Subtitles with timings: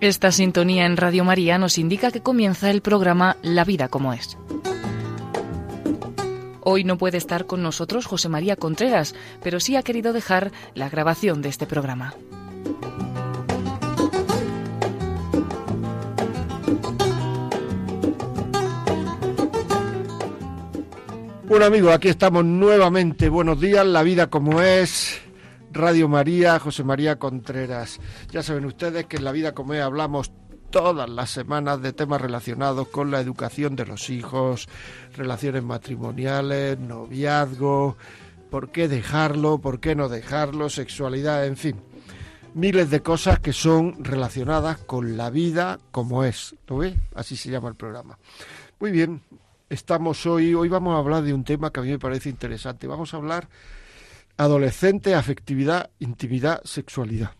[0.00, 4.38] Esta sintonía en Radio María nos indica que comienza el programa La vida como es.
[6.62, 10.88] Hoy no puede estar con nosotros José María Contreras, pero sí ha querido dejar la
[10.88, 12.14] grabación de este programa.
[21.44, 23.28] Bueno amigos, aquí estamos nuevamente.
[23.28, 25.20] Buenos días, la vida como es.
[25.72, 28.00] Radio María, José María Contreras.
[28.30, 30.32] Ya saben ustedes que en la vida como es hablamos
[30.70, 34.68] todas las semanas de temas relacionados con la educación de los hijos,
[35.16, 37.96] relaciones matrimoniales, noviazgo,
[38.50, 41.76] por qué dejarlo, por qué no dejarlo, sexualidad, en fin.
[42.54, 46.56] Miles de cosas que son relacionadas con la vida como es.
[46.66, 46.96] ¿Lo ve?
[47.14, 48.18] Así se llama el programa.
[48.80, 49.22] Muy bien,
[49.68, 52.88] estamos hoy, hoy vamos a hablar de un tema que a mí me parece interesante.
[52.88, 53.48] Vamos a hablar
[54.40, 57.32] adolescente, afectividad, intimidad, sexualidad.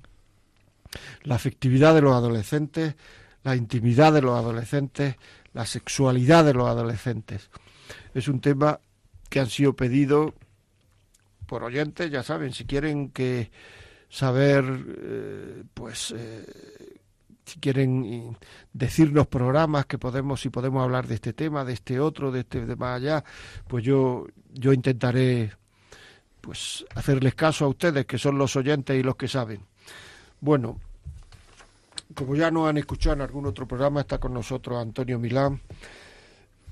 [1.22, 2.94] La afectividad de los adolescentes,
[3.42, 5.16] la intimidad de los adolescentes,
[5.54, 7.48] la sexualidad de los adolescentes.
[8.12, 8.80] Es un tema
[9.30, 10.34] que han sido pedidos
[11.46, 13.50] por oyentes, ya saben, si quieren que
[14.10, 14.64] saber,
[14.98, 16.44] eh, pues, eh,
[17.46, 18.36] si quieren
[18.74, 22.66] decirnos programas que podemos, si podemos hablar de este tema, de este otro, de este
[22.66, 23.24] de más allá,
[23.66, 25.52] pues yo, yo intentaré
[26.40, 29.60] pues hacerles caso a ustedes, que son los oyentes y los que saben.
[30.40, 30.78] Bueno,
[32.14, 35.60] como ya nos han escuchado en algún otro programa, está con nosotros Antonio Milán,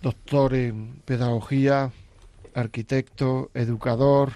[0.02, 1.90] doctor en pedagogía,
[2.54, 4.32] arquitecto, educador,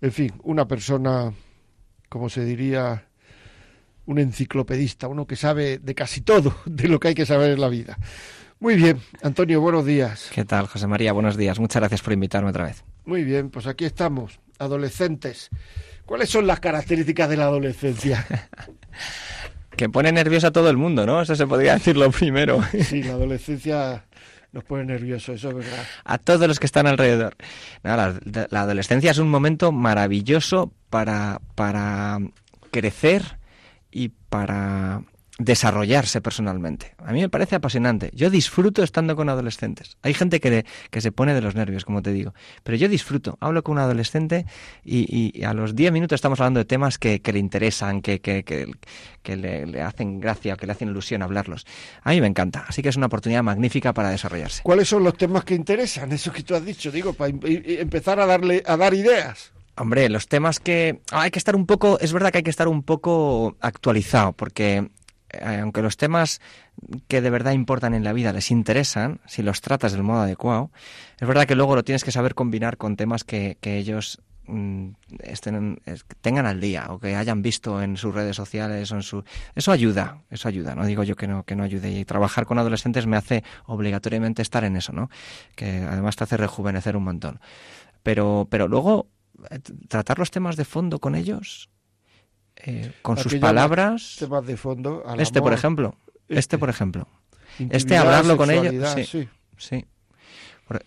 [0.00, 1.32] en fin, una persona,
[2.08, 3.06] como se diría,
[4.06, 7.60] un enciclopedista, uno que sabe de casi todo de lo que hay que saber en
[7.60, 7.98] la vida.
[8.60, 10.30] Muy bien, Antonio, buenos días.
[10.32, 11.12] ¿Qué tal, José María?
[11.12, 11.58] Buenos días.
[11.58, 12.84] Muchas gracias por invitarme otra vez.
[13.04, 15.50] Muy bien, pues aquí estamos, adolescentes.
[16.06, 18.26] ¿Cuáles son las características de la adolescencia?
[19.76, 21.22] que pone nervioso a todo el mundo, ¿no?
[21.22, 22.60] Eso se podría decir lo primero.
[22.82, 24.04] sí, la adolescencia
[24.52, 25.84] nos pone nervioso, eso es verdad.
[26.04, 27.36] A todos los que están alrededor.
[27.82, 28.14] la,
[28.50, 32.20] la, adolescencia es un momento maravilloso para, para
[32.70, 33.38] crecer
[33.90, 35.02] y para
[35.38, 36.94] desarrollarse personalmente.
[36.98, 38.10] A mí me parece apasionante.
[38.14, 39.96] Yo disfruto estando con adolescentes.
[40.02, 43.36] Hay gente que, que se pone de los nervios, como te digo, pero yo disfruto.
[43.40, 44.46] Hablo con un adolescente
[44.84, 49.82] y, a los 10 minutos estamos hablando de temas que, le interesan, que, que, le,
[49.82, 51.66] hacen gracia, que le hacen ilusión hablarlos.
[52.02, 52.64] A mí me encanta.
[52.68, 54.62] Así que es una oportunidad magnífica para desarrollarse.
[54.62, 56.12] ¿Cuáles son los temas que interesan?
[56.12, 59.52] Eso que tú has dicho, digo, para empezar a darle a dar ideas.
[59.76, 62.68] Hombre, los temas que hay que estar un poco, es verdad que hay que estar
[62.68, 64.88] un poco actualizado, porque
[65.42, 66.40] aunque los temas
[67.08, 70.70] que de verdad importan en la vida les interesan, si los tratas del modo adecuado,
[71.20, 74.90] es verdad que luego lo tienes que saber combinar con temas que, ellos mm,
[76.20, 79.24] tengan al día o que hayan visto en sus redes sociales o en su
[79.54, 81.90] eso ayuda eso ayuda no digo yo que no que no ayude.
[81.90, 85.10] Y trabajar con adolescentes me hace obligatoriamente estar en eso no
[85.56, 87.40] que además te hace rejuvenecer un montón.
[88.02, 89.08] Pero pero luego
[89.50, 89.58] eh,
[89.88, 91.70] tratar los temas de fondo con ellos
[92.66, 94.16] eh, con sus palabras.
[94.18, 95.04] Temas de fondo.
[95.18, 95.96] este, por ejemplo.
[96.28, 97.06] Este, por ejemplo.
[97.70, 98.90] Este hablarlo con ellos.
[99.06, 99.28] Sí.
[99.56, 99.84] sí.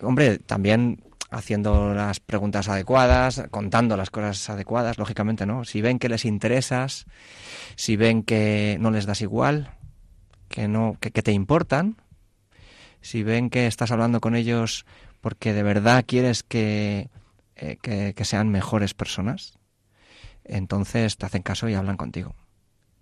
[0.02, 5.66] Hombre, también haciendo las preguntas adecuadas, contando las cosas adecuadas, lógicamente, ¿no?
[5.66, 7.06] Si ven que les interesas,
[7.76, 9.72] si ven que no les das igual,
[10.48, 11.98] que no, que, te importan,
[13.02, 14.86] si ven que estás hablando con ellos
[15.22, 17.10] porque de verdad quieres que,
[17.56, 19.57] eh, que sean mejores personas,
[20.50, 22.36] entonces te hacen caso y hablan contigo.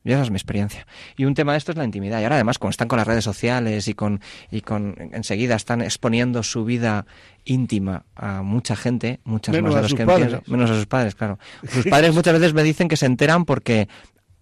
[0.05, 0.85] Y esa es mi experiencia.
[1.17, 2.21] Y un tema de esto es la intimidad.
[2.21, 5.81] Y ahora además, como están con las redes sociales y con, y con enseguida están
[5.81, 7.07] exponiendo su vida
[7.43, 10.47] íntima a mucha gente, muchas menos más de los que padres.
[10.47, 11.39] menos a sus padres, claro.
[11.67, 13.89] Sus padres muchas veces me dicen que se enteran porque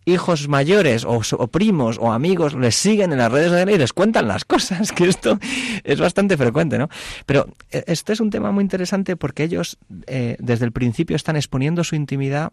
[0.06, 4.28] hijos mayores o, primos o amigos les siguen en las redes sociales y les cuentan
[4.28, 5.40] las cosas, que esto
[5.86, 6.90] es bastante frecuente, ¿no?
[7.26, 9.78] Pero este es un tema muy interesante porque ellos
[10.08, 12.52] eh, desde el principio están exponiendo su intimidad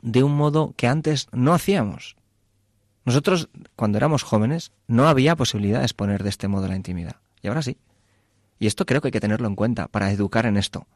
[0.00, 2.16] de un modo que antes no hacíamos.
[3.04, 7.16] Nosotros, cuando éramos jóvenes, no había posibilidad de exponer de este modo la intimidad.
[7.42, 7.76] Y ahora sí.
[8.58, 10.86] Y esto creo que hay que tenerlo en cuenta para educar en esto.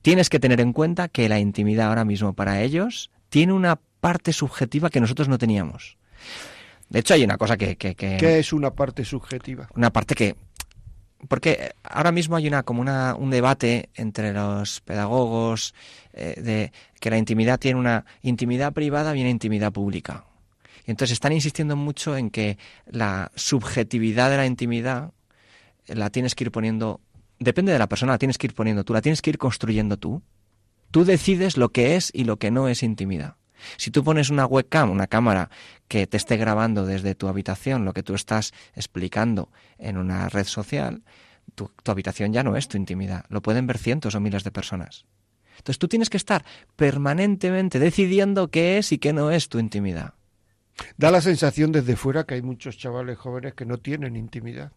[0.00, 4.32] Tienes que tener en cuenta que la intimidad ahora mismo para ellos tiene una parte
[4.32, 5.96] subjetiva que nosotros no teníamos.
[6.88, 7.76] De hecho, hay una cosa que...
[7.76, 9.68] que, ¿Qué es una parte subjetiva?
[9.74, 10.36] Una parte que,
[11.28, 15.74] porque ahora mismo hay una como una, un debate entre los pedagogos
[16.12, 20.24] eh, de que la intimidad tiene una intimidad privada y una intimidad pública.
[20.86, 25.12] Y entonces están insistiendo mucho en que la subjetividad de la intimidad
[25.86, 27.00] la tienes que ir poniendo,
[27.38, 29.96] depende de la persona, la tienes que ir poniendo tú, la tienes que ir construyendo
[29.96, 30.22] tú.
[30.90, 33.36] Tú decides lo que es y lo que no es intimidad.
[33.76, 35.50] Si tú pones una webcam, una cámara
[35.88, 40.46] que te esté grabando desde tu habitación lo que tú estás explicando en una red
[40.46, 41.02] social,
[41.54, 43.24] tu, habitación ya no es tu intimidad.
[43.28, 45.04] Lo pueden ver cientos o miles de personas.
[45.56, 46.44] Entonces tú tienes que estar
[46.76, 50.14] permanentemente decidiendo qué es y qué no es tu intimidad.
[50.96, 54.72] Da la sensación desde fuera que hay muchos chavales jóvenes que no tienen intimidad.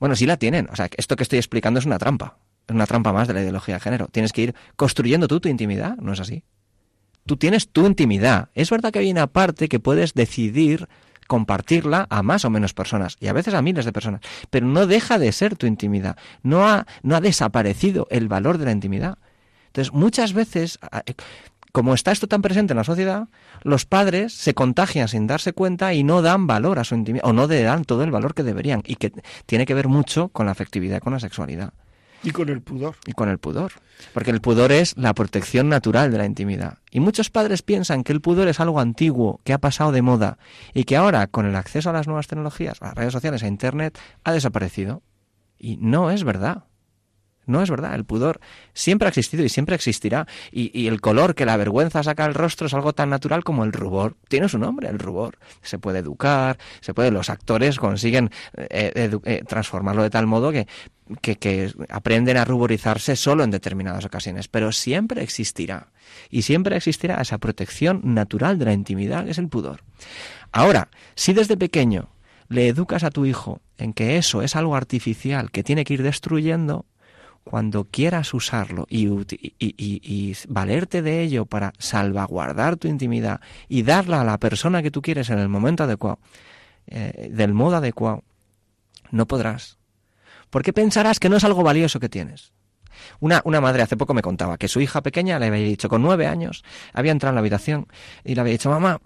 [0.00, 0.68] Bueno, sí la tienen.
[0.70, 2.38] O sea, esto que estoy explicando es una trampa.
[2.66, 4.08] Es una trampa más de la ideología de género.
[4.08, 5.96] Tienes que ir construyendo tú tu intimidad.
[5.96, 6.44] ¿No es así?
[7.28, 8.48] Tú tienes tu intimidad.
[8.54, 10.88] Es verdad que hay una parte que puedes decidir
[11.26, 14.86] compartirla a más o menos personas y a veces a miles de personas, pero no
[14.86, 16.16] deja de ser tu intimidad.
[16.42, 19.18] No ha, no ha desaparecido el valor de la intimidad.
[19.66, 20.78] Entonces, muchas veces,
[21.72, 23.28] como está esto tan presente en la sociedad,
[23.62, 27.34] los padres se contagian sin darse cuenta y no dan valor a su intimidad, o
[27.34, 29.12] no le dan todo el valor que deberían, y que
[29.44, 31.74] tiene que ver mucho con la afectividad con la sexualidad.
[32.22, 32.96] Y con el pudor.
[33.06, 33.72] Y con el pudor.
[34.12, 36.78] Porque el pudor es la protección natural de la intimidad.
[36.90, 40.38] Y muchos padres piensan que el pudor es algo antiguo, que ha pasado de moda,
[40.74, 43.48] y que ahora, con el acceso a las nuevas tecnologías, a las redes sociales, a
[43.48, 45.02] Internet, ha desaparecido.
[45.58, 46.64] Y no es verdad.
[47.48, 48.40] No es verdad, el pudor
[48.74, 50.26] siempre ha existido y siempre existirá.
[50.52, 53.72] Y, el color que la vergüenza saca al rostro es algo tan natural como el
[53.72, 54.16] rubor.
[54.28, 55.38] Tiene su nombre, el rubor.
[55.62, 60.66] Se puede educar, se puede, los actores consiguen eh, eh, transformarlo de tal modo que,
[61.20, 65.88] que, aprenden a ruborizarse solo en determinadas ocasiones, pero siempre existirá.
[66.30, 69.82] Y siempre existirá esa protección natural de la intimidad, que es el pudor.
[70.52, 72.10] Ahora, si desde pequeño
[72.48, 76.02] le educas a tu hijo en que eso es algo artificial que tiene que ir
[76.02, 76.86] destruyendo,
[77.48, 79.08] cuando quieras usarlo y,
[80.48, 83.40] valerte de ello para salvaguardar tu intimidad
[83.70, 86.18] y darla a la persona que tú quieres en el momento adecuado,
[86.88, 88.22] eh, del modo adecuado,
[89.12, 89.78] no podrás.
[90.50, 92.52] Porque pensarás que no es algo valioso que tienes.
[93.18, 96.02] Una, una, madre hace poco me contaba que su hija pequeña le había dicho, con
[96.02, 97.86] nueve años, había entrado en la habitación
[98.24, 99.00] y le había dicho, mamá,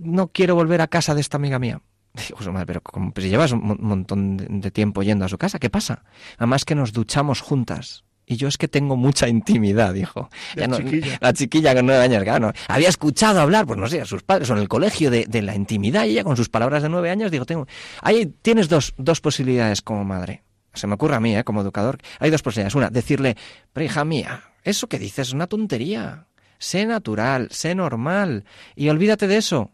[0.00, 1.80] no quiero volver a casa de esta amiga mía.
[2.14, 5.58] Digo, pues, madre, pero como, pues, llevas un montón de tiempo yendo a su casa,
[5.58, 6.04] ¿qué pasa?
[6.38, 8.04] Además que nos duchamos juntas.
[8.26, 10.30] Y yo es que tengo mucha intimidad, dijo.
[10.54, 11.18] La, chiquilla.
[11.20, 12.52] la chiquilla con nueve años, claro.
[12.68, 15.42] Había escuchado hablar, pues no sé, a sus padres o en el colegio de, de,
[15.42, 17.66] la intimidad y ella con sus palabras de nueve años, digo, tengo...
[18.00, 20.42] Ahí tienes dos, dos posibilidades como madre.
[20.72, 21.44] Se me ocurre a mí, ¿eh?
[21.44, 21.98] como educador.
[22.18, 22.74] Hay dos posibilidades.
[22.74, 23.36] Una, decirle,
[23.72, 26.26] pero hija mía, eso que dices es una tontería.
[26.58, 28.44] Sé natural, sé normal
[28.74, 29.70] y olvídate de eso.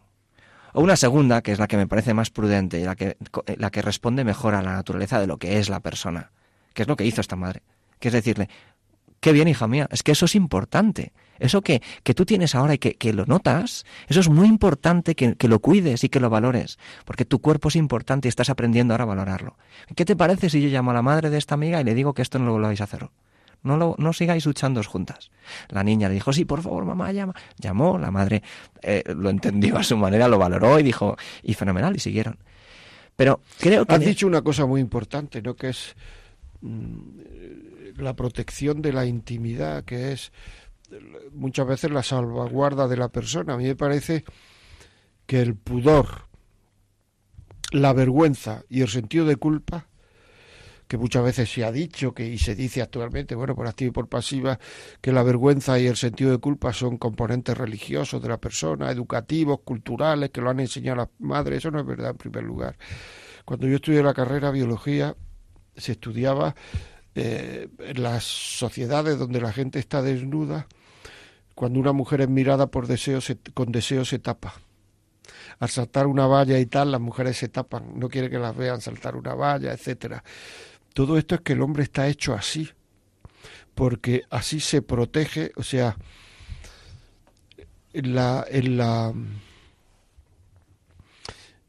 [0.73, 3.17] O una segunda, que es la que me parece más prudente y la que,
[3.57, 6.31] la que responde mejor a la naturaleza de lo que es la persona,
[6.73, 7.61] que es lo que hizo esta madre,
[7.99, 8.49] que es decirle,
[9.19, 11.13] qué bien, hija mía, es que eso es importante.
[11.39, 15.15] Eso que, que tú tienes ahora y que, que, lo notas, eso es muy importante
[15.15, 18.51] que, que, lo cuides y que lo valores, porque tu cuerpo es importante y estás
[18.51, 19.57] aprendiendo ahora a valorarlo.
[19.95, 22.13] ¿Qué te parece si yo llamo a la madre de esta amiga y le digo
[22.13, 23.09] que esto no lo volváis a hacer?
[23.63, 25.31] No, lo, no sigáis luchando juntas.
[25.69, 27.33] La niña le dijo, sí, por favor, mamá, llama.
[27.57, 28.41] Llamó, la madre
[28.81, 32.37] eh, lo entendió a su manera, lo valoró y dijo, y fenomenal, y siguieron.
[33.15, 33.93] Pero creo que...
[33.93, 35.55] Has dicho una cosa muy importante, ¿no?
[35.55, 35.95] Que es
[36.61, 40.31] mm, la protección de la intimidad, que es
[41.31, 43.53] muchas veces la salvaguarda de la persona.
[43.53, 44.23] A mí me parece
[45.25, 46.27] que el pudor,
[47.71, 49.87] la vergüenza y el sentido de culpa
[50.91, 53.91] que muchas veces se ha dicho que y se dice actualmente, bueno, por activa y
[53.93, 54.59] por pasiva,
[54.99, 59.61] que la vergüenza y el sentido de culpa son componentes religiosos de la persona, educativos,
[59.61, 62.77] culturales, que lo han enseñado las madres, eso no es verdad en primer lugar.
[63.45, 65.15] Cuando yo estudié la carrera biología,
[65.77, 66.55] se estudiaba
[67.15, 70.67] eh, en las sociedades donde la gente está desnuda,
[71.55, 73.21] cuando una mujer es mirada por deseo,
[73.53, 74.55] con deseo se tapa
[75.59, 78.81] al saltar una valla y tal, las mujeres se tapan, no quiere que las vean
[78.81, 80.23] saltar una valla, etcétera.
[80.93, 82.69] Todo esto es que el hombre está hecho así,
[83.75, 85.97] porque así se protege, o sea,
[87.93, 89.13] en la, en la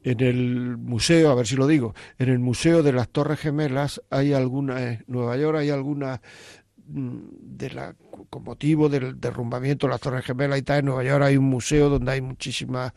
[0.04, 4.02] en el museo, a ver si lo digo, en el museo de las Torres Gemelas
[4.10, 6.20] hay alguna, en Nueva York hay alguna
[6.88, 7.94] mm, de la
[8.28, 11.44] con motivo del derrumbamiento de las Torres Gemelas y tal, en Nueva York hay un
[11.44, 12.92] museo donde hay muchísimas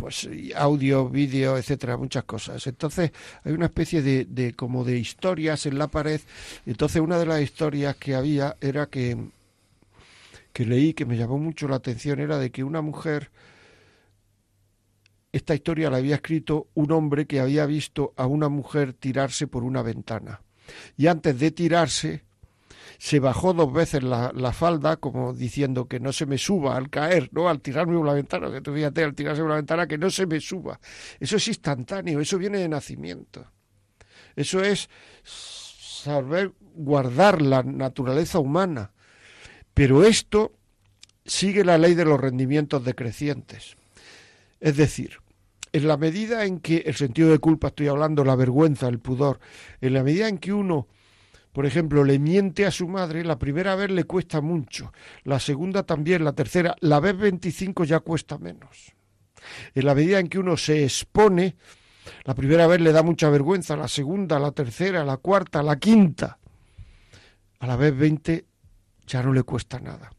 [0.00, 0.26] pues
[0.56, 2.66] audio, vídeo, etcétera, muchas cosas.
[2.66, 3.12] Entonces
[3.44, 6.22] hay una especie de, de como de historias en la pared.
[6.64, 9.16] Entonces una de las historias que había era que
[10.54, 13.30] que leí que me llamó mucho la atención era de que una mujer
[15.32, 19.62] esta historia la había escrito un hombre que había visto a una mujer tirarse por
[19.62, 20.40] una ventana
[20.96, 22.24] y antes de tirarse
[23.00, 26.90] se bajó dos veces la, la, falda, como diciendo que no se me suba al
[26.90, 27.48] caer, ¿no?
[27.48, 30.10] Al tirarme por la ventana, que tú fíjate, al tirarse por la ventana, que no
[30.10, 30.78] se me suba.
[31.18, 33.46] Eso es instantáneo, eso viene de nacimiento.
[34.36, 34.90] Eso es
[35.24, 38.92] saber guardar la naturaleza humana.
[39.72, 40.52] Pero esto
[41.24, 43.78] sigue la ley de los rendimientos decrecientes.
[44.60, 45.20] Es decir,
[45.72, 49.40] en la medida en que el sentido de culpa, estoy hablando, la vergüenza, el pudor,
[49.80, 50.86] en la medida en que uno,
[51.52, 54.92] por ejemplo, le miente a su madre, la primera vez le cuesta mucho,
[55.24, 58.92] la segunda también, la tercera, la vez 25 ya cuesta menos.
[59.74, 61.56] En la medida en que uno se expone,
[62.24, 66.38] la primera vez le da mucha vergüenza, la segunda, la tercera, la cuarta, la quinta,
[67.58, 68.44] a la vez 20
[69.06, 70.10] ya no le cuesta nada.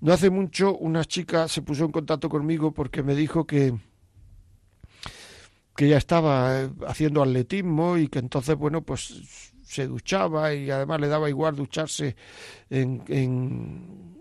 [0.00, 3.74] No hace mucho una chica se puso en contacto conmigo porque me dijo que
[5.80, 11.00] que ya estaba eh, haciendo atletismo y que entonces, bueno, pues se duchaba y además
[11.00, 12.16] le daba igual ducharse
[12.68, 14.20] en, en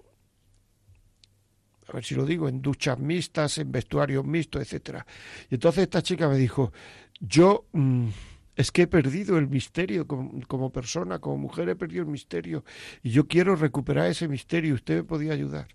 [1.87, 5.03] a ver si lo digo, en duchas mixtas, en vestuarios mixtos, etcétera.
[5.49, 6.71] Y entonces esta chica me dijo,
[7.19, 8.09] yo mm,
[8.55, 12.63] es que he perdido el misterio como, como, persona, como mujer he perdido el misterio
[13.01, 15.67] y yo quiero recuperar ese misterio, usted me podía ayudar.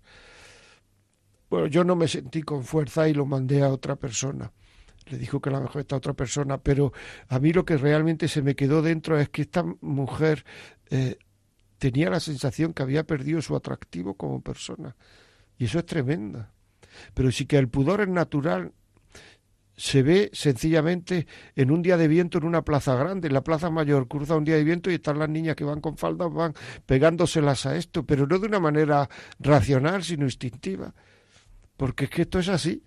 [1.49, 4.53] Bueno, yo no me sentí con fuerza y lo mandé a otra persona
[5.07, 6.93] le dijo que a lo mejor esta otra persona, pero
[7.27, 10.45] a mí lo que realmente se me quedó dentro es que esta mujer
[10.89, 11.17] eh,
[11.77, 14.95] tenía la sensación que había perdido su atractivo como persona.
[15.57, 16.51] Y eso es tremenda.
[17.13, 18.73] Pero sí que el pudor es natural,
[19.77, 23.69] se ve sencillamente en un día de viento en una plaza grande, en la plaza
[23.69, 26.53] mayor, cruza un día de viento y están las niñas que van con faldas, van
[26.85, 29.09] pegándoselas a esto, pero no de una manera
[29.39, 30.93] racional, sino instintiva.
[31.75, 32.83] Porque es que esto es así.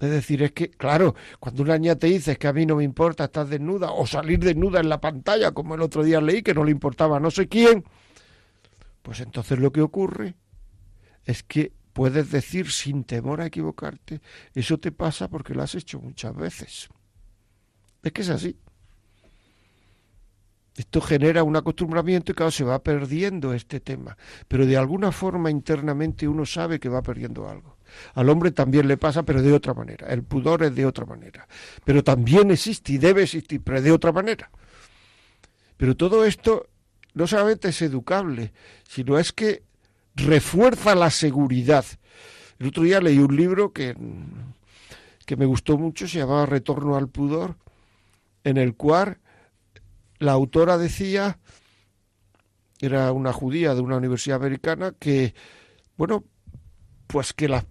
[0.00, 2.84] Es decir, es que, claro, cuando una niña te dice que a mí no me
[2.84, 6.54] importa estar desnuda o salir desnuda en la pantalla, como el otro día leí que
[6.54, 7.84] no le importaba no sé quién,
[9.02, 10.34] pues entonces lo que ocurre
[11.24, 14.22] es que puedes decir sin temor a equivocarte,
[14.54, 16.88] eso te pasa porque lo has hecho muchas veces.
[18.02, 18.56] Es que es así.
[20.76, 24.16] Esto genera un acostumbramiento y claro, se va perdiendo este tema.
[24.48, 27.76] Pero de alguna forma internamente uno sabe que va perdiendo algo.
[28.14, 30.08] Al hombre también le pasa, pero de otra manera.
[30.08, 31.46] El pudor es de otra manera.
[31.84, 34.50] Pero también existe y debe existir, pero de otra manera.
[35.76, 36.68] Pero todo esto
[37.14, 38.52] no solamente es educable,
[38.88, 39.62] sino es que
[40.14, 41.84] refuerza la seguridad.
[42.58, 43.96] El otro día leí un libro que,
[45.26, 47.56] que me gustó mucho, se llamaba Retorno al Pudor,
[48.44, 49.18] en el cual
[50.18, 51.38] la autora decía,
[52.80, 55.34] era una judía de una universidad americana, que,
[55.96, 56.24] bueno,
[57.06, 57.64] pues que las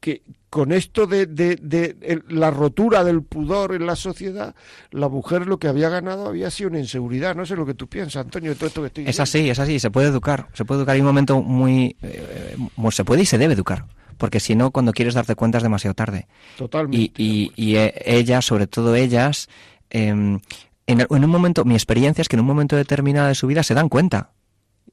[0.00, 4.54] que con esto de, de, la rotura del pudor en la sociedad,
[4.90, 7.34] la mujer lo que había ganado había sido una inseguridad.
[7.34, 9.10] No sé lo que tú piensas, Antonio, de todo esto que estoy diciendo.
[9.10, 10.48] Es así, es así, se puede educar.
[10.54, 10.94] Se puede educar.
[10.94, 11.96] Hay un momento muy.
[12.02, 12.56] Eh,
[12.90, 13.84] se puede y se debe educar.
[14.16, 16.26] Porque si no, cuando quieres darte cuenta es demasiado tarde.
[16.56, 17.12] Totalmente.
[17.16, 19.48] Y, y, eh, ellas, sobre todo ellas,
[19.90, 20.40] em,
[20.86, 23.74] en, un momento, mi experiencia es que en un momento determinado de su vida se
[23.74, 24.32] dan cuenta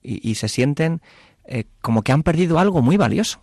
[0.04, 1.02] y, se sienten
[1.46, 3.40] eh, como que han perdido algo muy valioso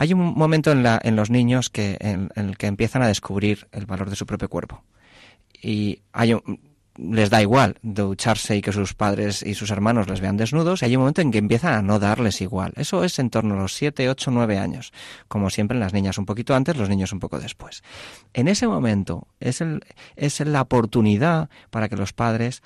[0.00, 3.68] hay un momento en, la, en los niños que, en, el que empiezan a descubrir
[3.70, 4.82] el valor de su propio cuerpo.
[5.62, 6.34] Y hay
[6.96, 10.86] les da igual ducharse y que sus padres y sus hermanos les vean desnudos, y
[10.86, 12.72] hay un momento en que empiezan a no darles igual.
[12.76, 14.90] Eso es en torno a los 7, 8, 9 años.
[15.28, 17.82] Como siempre, en las niñas un poquito antes, los niños un poco después.
[18.32, 19.82] En ese momento es, el,
[20.16, 22.62] es la oportunidad para que los padres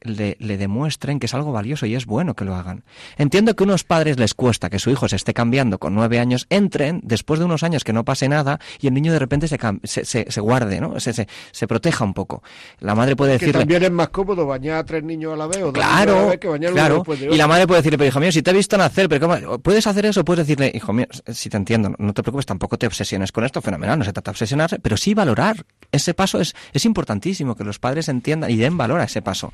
[0.00, 2.84] le, demuestren que es algo valioso y es bueno que lo hagan.
[3.16, 6.18] Entiendo que a unos padres les cuesta que su hijo se esté cambiando con nueve
[6.18, 9.48] años, entren después de unos años que no pase nada y el niño de repente
[9.48, 11.00] se, se, se, guarde, ¿no?
[11.00, 12.42] Se, se, proteja un poco.
[12.80, 13.52] La madre puede decirle...
[13.52, 16.48] Que también es más cómodo bañar a tres niños a la vez o claro, que
[16.48, 17.04] bañar claro.
[17.30, 19.58] Y la madre puede decirle, pero hijo mío, si te he visto nacer, pero ¿cómo?
[19.58, 20.24] ¿puedes hacer eso?
[20.24, 23.60] Puedes decirle, hijo mío, si te entiendo, no te preocupes, tampoco te obsesiones con esto,
[23.60, 25.64] fenomenal, no se trata de obsesionarse, pero sí valorar.
[25.90, 29.52] Ese paso es, es importantísimo, que los padres entiendan y den valor a ese paso.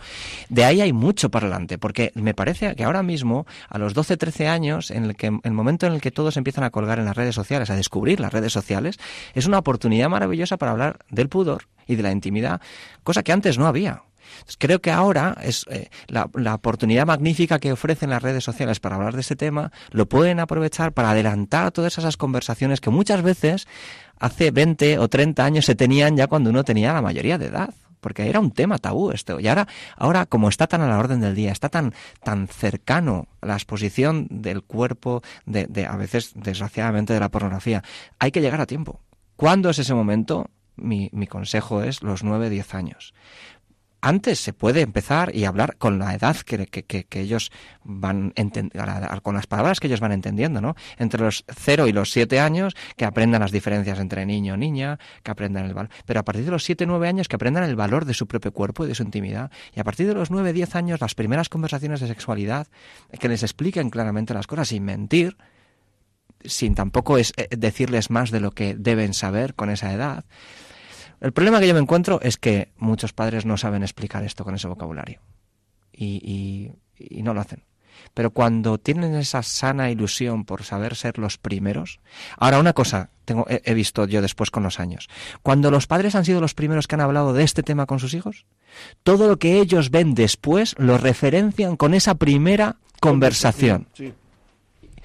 [0.49, 4.17] De ahí hay mucho para adelante, porque me parece que ahora mismo, a los 12,
[4.17, 7.05] 13 años, en el, que, el momento en el que todos empiezan a colgar en
[7.05, 8.99] las redes sociales, a descubrir las redes sociales,
[9.35, 12.61] es una oportunidad maravillosa para hablar del pudor y de la intimidad,
[13.03, 14.03] cosa que antes no había.
[14.59, 18.97] Creo que ahora es eh, la, la, oportunidad magnífica que ofrecen las redes sociales para
[18.97, 23.69] hablar de ese tema, lo pueden aprovechar para adelantar todas esas conversaciones que muchas veces
[24.19, 27.75] hace 20 o 30 años se tenían ya cuando uno tenía la mayoría de edad
[28.05, 29.41] porque era un tema tabú esto.
[29.41, 33.29] Y ahora, ahora como está tan a la orden del día, está tan, tan cercano
[33.41, 37.83] a la exposición del cuerpo, de, de, a veces, desgraciadamente, de la pornografía,
[38.19, 39.01] hay que llegar a tiempo.
[39.37, 40.51] ¿Cuándo es ese momento?
[40.77, 43.15] Mi, mi consejo es los 9, 10 años
[44.05, 47.51] antes se puede empezar y hablar con la edad que, ellos
[47.85, 48.35] van
[49.23, 50.77] con las palabras que ellos van entendiendo, ¿no?
[50.99, 54.99] Entre los 0 y los 7 años, que aprendan las diferencias entre niño y niña,
[55.23, 55.91] que aprendan el valor.
[56.05, 58.53] Pero a partir de los 7 9 años, que aprendan el valor de su propio
[58.53, 59.51] cuerpo y de su intimidad.
[59.75, 62.67] Y a partir de los 9 10 años, las primeras conversaciones de sexualidad,
[63.19, 65.39] que les expliquen claramente las cosas sin mentir,
[66.45, 70.27] sin tampoco es eh, decirles más de lo que deben saber con esa edad.
[71.25, 74.55] El problema que yo me encuentro es que muchos padres no saben explicar esto con
[74.55, 75.21] ese vocabulario
[75.91, 76.71] y,
[77.23, 77.65] no lo hacen.
[78.13, 82.01] Pero cuando tienen esa sana ilusión por saber ser los primeros.
[82.37, 85.09] Ahora, una cosa tengo, he, visto yo después con los años.
[85.43, 88.13] Cuando los padres han sido los primeros que han hablado de este tema con sus
[88.13, 88.45] hijos,
[89.03, 93.89] todo lo que ellos ven después lo referencian con esa primera conversación.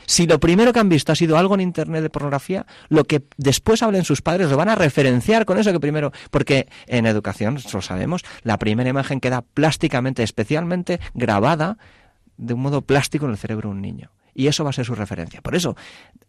[0.09, 3.21] Si lo primero que han visto ha sido algo en Internet de pornografía, lo que
[3.37, 7.59] después hablen sus padres lo van a referenciar con eso que primero, porque en educación,
[7.71, 11.77] lo sabemos, la primera imagen queda plásticamente, especialmente grabada
[12.37, 14.09] de un modo plástico en el cerebro de un niño.
[14.33, 15.43] Y eso va a ser su referencia.
[15.43, 15.77] Por eso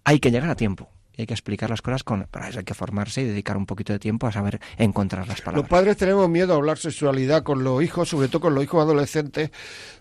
[0.04, 0.90] hay que llegar a tiempo.
[1.20, 3.92] Hay que explicar las cosas con para eso hay que formarse y dedicar un poquito
[3.92, 5.62] de tiempo a saber encontrar las palabras.
[5.62, 8.82] Los padres tenemos miedo a hablar sexualidad con los hijos, sobre todo con los hijos
[8.82, 9.50] adolescentes,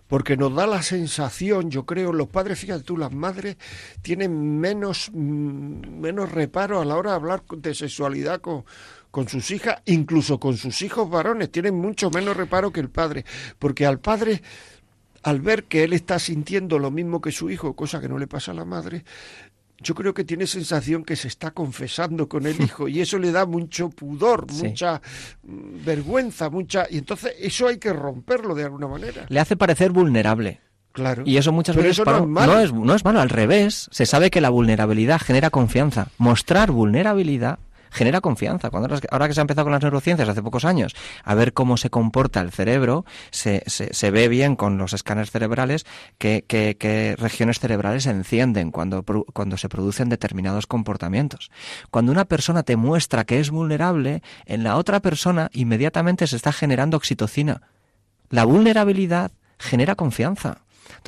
[0.08, 3.58] porque nos da la sensación, yo creo, los padres, fíjate tú, las madres
[4.02, 8.66] tienen menos mm, menos reparo a la hora de hablar de sexualidad con
[9.12, 13.26] con sus hijas, incluso con sus hijos varones, tienen mucho menos reparo que el padre,
[13.58, 14.42] porque al padre
[15.24, 18.28] al ver que él está sintiendo lo mismo que su hijo, cosa que no le
[18.28, 19.04] pasa a la madre,
[19.82, 23.32] yo creo que tiene sensación que se está confesando con el hijo y eso le
[23.32, 25.02] da mucho pudor, mucha
[25.44, 29.26] mm, vergüenza, mucha y entonces eso hay que romperlo de alguna manera.
[29.30, 30.62] Le hace parecer vulnerable.
[30.92, 31.24] Claro.
[31.26, 32.54] Y eso muchas veces no, es malo.
[32.74, 33.90] no es malo, al revés.
[33.92, 36.08] Se sabe que la vulnerabilidad genera confianza.
[36.18, 37.60] Mostrar vulnerabilidad
[37.92, 38.70] genera confianza.
[38.70, 41.78] Cuando ahora que se ha empezado con las neurociencias hace pocos años, a ver cómo
[41.78, 45.86] se comporta el cerebro, se, se, ve bien con los escáneres cerebrales
[46.18, 51.52] que, regiones cerebrales se encienden cuando, cuando se producen determinados comportamientos.
[51.92, 56.52] Cuando una persona te muestra que es vulnerable, en la otra persona inmediatamente se está
[56.52, 57.62] generando oxitocina.
[58.30, 60.60] La vulnerabilidad genera confianza.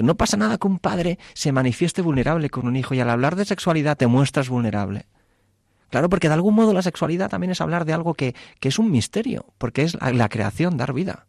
[0.01, 3.35] no pasa nada que un padre se manifieste vulnerable con un hijo y al hablar
[3.35, 5.05] de sexualidad te muestras vulnerable.
[5.91, 8.89] Claro, porque de algún modo la sexualidad también es hablar de algo que, es un
[8.89, 11.27] misterio, porque es la, creación, dar vida.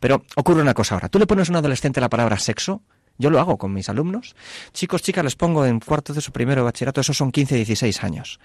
[0.00, 1.10] Pero ocurre una cosa ahora.
[1.10, 2.82] Tú le pones a un adolescente la palabra sexo,
[3.18, 4.34] yo lo hago con mis alumnos.
[4.72, 8.40] Chicos, chicas, les pongo en cuarto de su primero bachillerato, esos son 15, 16 años.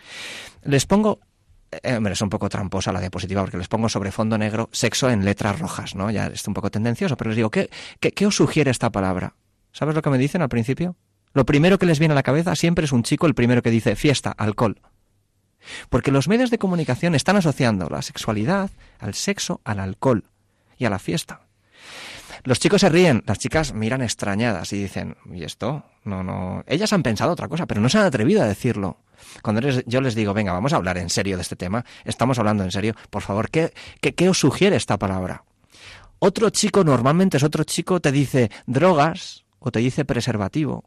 [0.64, 1.22] Les pongo,
[1.72, 5.10] eh, hombre, es un poco tramposa la diapositiva porque les pongo sobre fondo negro sexo
[5.10, 6.12] en letras rojas, ¿no?
[6.12, 7.70] Ya es un poco tendencioso, pero les digo, ¿qué,
[8.02, 9.36] qué, qué os sugiere esta palabra?
[9.72, 10.98] ¿Sabes lo que me dicen al principio?
[11.32, 13.72] Lo primero que les viene a la cabeza siempre es un chico el primero que
[13.72, 14.82] dice fiesta, alcohol.
[15.90, 20.26] Porque los medios de comunicación están asociando la sexualidad al sexo, al alcohol
[20.78, 21.42] y a la fiesta.
[22.44, 25.84] Los chicos se ríen, las chicas miran extrañadas y dicen, ¿y esto?
[26.04, 26.64] No, no.
[26.68, 29.00] Ellas han pensado otra cosa, pero no se han atrevido a decirlo.
[29.42, 32.64] Cuando yo les digo, venga, vamos a hablar en serio de este tema, estamos hablando
[32.64, 35.44] en serio, por favor, ¿qué, qué, qué os sugiere esta palabra?
[36.20, 40.84] Otro chico, normalmente es otro chico, te dice drogas o te dice preservativo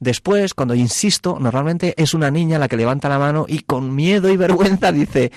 [0.00, 4.30] Después, cuando insisto, normalmente es una niña la que levanta la mano y con miedo
[4.30, 5.32] y vergüenza dice,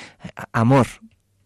[0.51, 0.87] amor.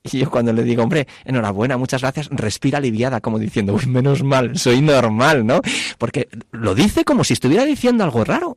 [0.04, 4.22] Y yo cuando le digo, hombre, enhorabuena, muchas gracias, respira aliviada, como diciendo, uy, menos
[4.22, 5.62] mal, soy normal, ¿no?
[5.98, 8.56] Porque lo dice como si estuviera diciendo algo raro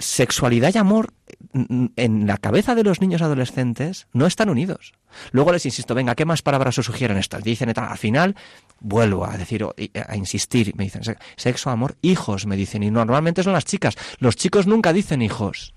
[0.00, 1.12] sexualidad y amor
[1.52, 4.92] en la cabeza de los niños adolescentes no están unidos.
[5.32, 7.44] Luego les insisto, venga, ¿qué más palabras os sugieren estas?
[7.44, 8.36] Dicen, al final
[8.80, 11.02] vuelvo a decir, a insistir, me dicen,
[11.36, 13.96] sexo, amor, hijos, me dicen, y normalmente son las chicas.
[14.18, 15.74] Los chicos nunca dicen hijos.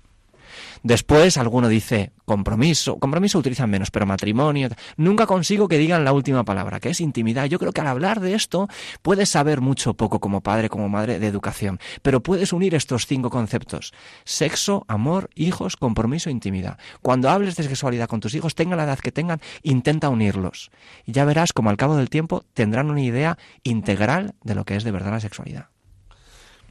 [0.84, 4.68] Después alguno dice compromiso, compromiso utilizan menos, pero matrimonio.
[4.98, 7.46] Nunca consigo que digan la última palabra, que es intimidad.
[7.46, 8.68] Yo creo que al hablar de esto
[9.00, 13.30] puedes saber mucho poco como padre, como madre de educación, pero puedes unir estos cinco
[13.30, 13.94] conceptos.
[14.26, 16.78] Sexo, amor, hijos, compromiso, intimidad.
[17.00, 20.70] Cuando hables de sexualidad con tus hijos, tengan la edad que tengan, intenta unirlos.
[21.06, 24.76] Y ya verás como al cabo del tiempo tendrán una idea integral de lo que
[24.76, 25.68] es de verdad la sexualidad.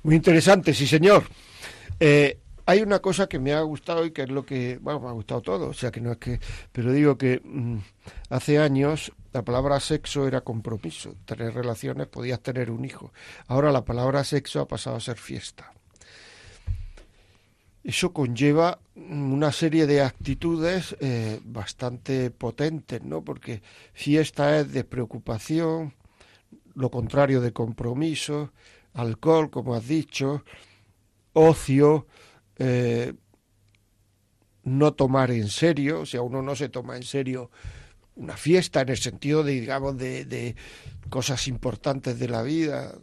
[0.04, 1.24] Muy interesante, sí señor.
[2.00, 5.08] Eh, hay una cosa que me ha gustado y que es lo que, bueno, me
[5.08, 6.40] ha gustado todo, o sea que no es que,
[6.72, 7.78] pero digo que mm,
[8.30, 13.12] hace años la palabra sexo era compromiso, tener relaciones, podías tener un hijo.
[13.48, 15.74] Ahora la palabra sexo ha pasado a ser fiesta.
[17.84, 23.24] Eso conlleva una serie de actitudes eh, bastante potentes, ¿no?
[23.24, 23.62] Porque
[23.94, 25.94] fiesta es despreocupación,
[26.76, 28.52] lo contrario de compromiso,
[28.94, 30.46] alcohol, como has dicho,
[31.34, 32.08] ocio,
[32.58, 33.14] eh,
[34.64, 37.52] no tomar en serio, o sea, uno no se toma en serio
[38.16, 40.56] una fiesta en el sentido de, digamos, de, de
[41.10, 42.96] cosas importantes de la vida.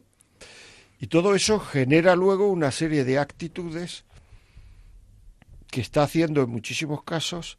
[0.99, 4.05] Y todo eso genera luego una serie de actitudes
[5.71, 7.59] que está haciendo en muchísimos casos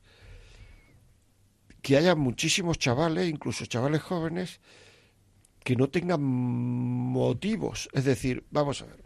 [1.82, 4.60] que haya muchísimos chavales, incluso chavales jóvenes,
[5.64, 7.90] que no tengan motivos.
[7.94, 9.04] Es decir, vamos a ver,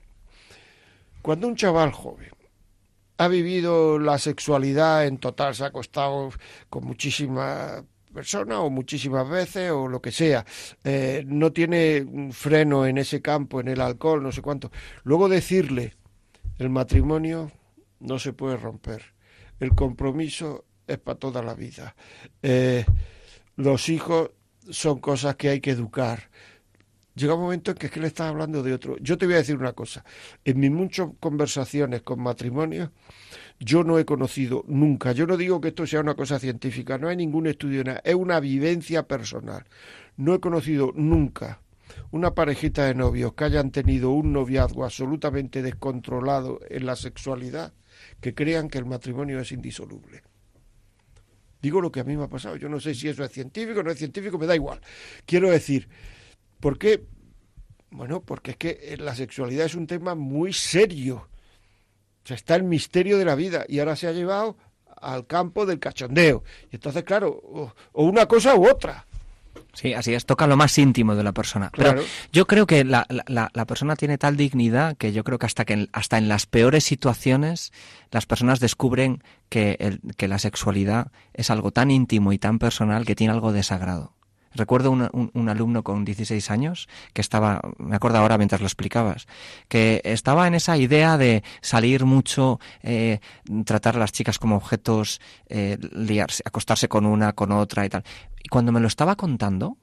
[1.22, 2.32] cuando un chaval joven
[3.18, 6.32] ha vivido la sexualidad en total, se ha acostado
[6.70, 10.46] con muchísimas personas o muchísimas veces o lo que sea,
[10.84, 14.72] eh, no tiene freno en ese campo, en el alcohol, no sé cuánto.
[15.04, 15.96] Luego decirle,
[16.58, 17.52] el matrimonio
[18.00, 19.14] no se puede romper,
[19.60, 21.96] el compromiso es para toda la vida,
[22.42, 22.86] eh,
[23.58, 24.32] los hijos
[24.70, 26.30] son cosas que hay que educar,
[27.16, 28.98] llega un momento en que es que le estás hablando de otro.
[29.00, 30.04] Yo te voy a decir una cosa.
[30.44, 32.90] En mis muchas conversaciones con matrimonios,
[33.60, 37.08] yo no he conocido nunca, yo no digo que esto sea una cosa científica, no
[37.08, 39.66] hay ningún estudio, es una vivencia personal.
[40.18, 41.62] No he conocido nunca
[42.12, 47.74] una parejita de novios que hayan tenido un noviazgo absolutamente descontrolado en la sexualidad
[48.20, 50.24] que crean que el matrimonio es indisoluble.
[51.62, 52.58] Digo lo que a mí me ha pasado.
[52.58, 54.82] Yo no sé si eso es científico o no es científico, me da igual.
[55.26, 55.88] Quiero decir,
[56.60, 57.06] ¿Por qué?
[57.92, 61.28] Bueno, porque es que eh, la sexualidad es un tema muy serio.
[62.24, 64.58] O sea, está el misterio de la vida y ahora se ha llevado
[65.02, 66.44] al campo del cachondeo.
[66.72, 69.06] Y entonces, claro, o, una cosa u otra.
[69.74, 71.70] Sí, así es, toca lo más íntimo de la persona.
[71.76, 75.66] Pero yo creo que la, la, persona tiene tal dignidad que yo creo que hasta,
[75.66, 77.72] que hasta en las peores situaciones
[78.10, 83.06] las personas descubren que, el, que la sexualidad es algo tan íntimo y tan personal
[83.06, 84.14] que tiene algo de sagrado.
[84.56, 89.28] Recuerdo un, un, alumno con 16 años que estaba, me acuerdo ahora mientras lo explicabas,
[89.68, 93.20] que estaba en esa idea de salir mucho, eh,
[93.66, 98.04] tratar a las chicas como objetos, eh, liarse, acostarse con una, con otra y tal.
[98.44, 99.78] Y cuando me lo estaba contando,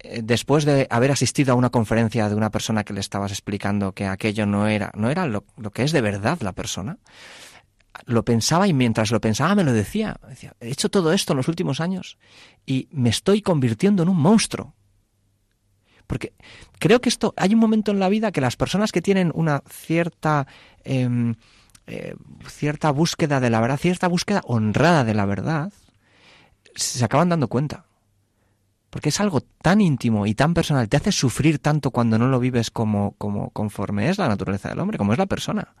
[0.00, 3.92] eh, después de haber asistido a una conferencia de una persona que le estabas explicando
[3.92, 6.98] que aquello no era, no era lo, lo que es de verdad la persona,
[8.06, 10.16] lo pensaba y mientras lo pensaba me lo decía.
[10.28, 10.54] decía.
[10.60, 12.18] He hecho todo esto en los últimos años
[12.66, 14.74] y me estoy convirtiendo en un monstruo.
[16.06, 16.34] Porque
[16.78, 19.62] creo que esto, hay un momento en la vida que las personas que tienen una
[19.68, 20.46] cierta,
[20.84, 21.36] em,
[21.86, 22.14] eh,
[22.46, 25.72] cierta búsqueda de la verdad, cierta búsqueda honrada de la verdad,
[26.74, 27.86] se acaban dando cuenta.
[28.90, 32.38] Porque es algo tan íntimo y tan personal, te hace sufrir tanto cuando no lo
[32.40, 35.74] vives como, como conforme es la naturaleza del hombre, como es la persona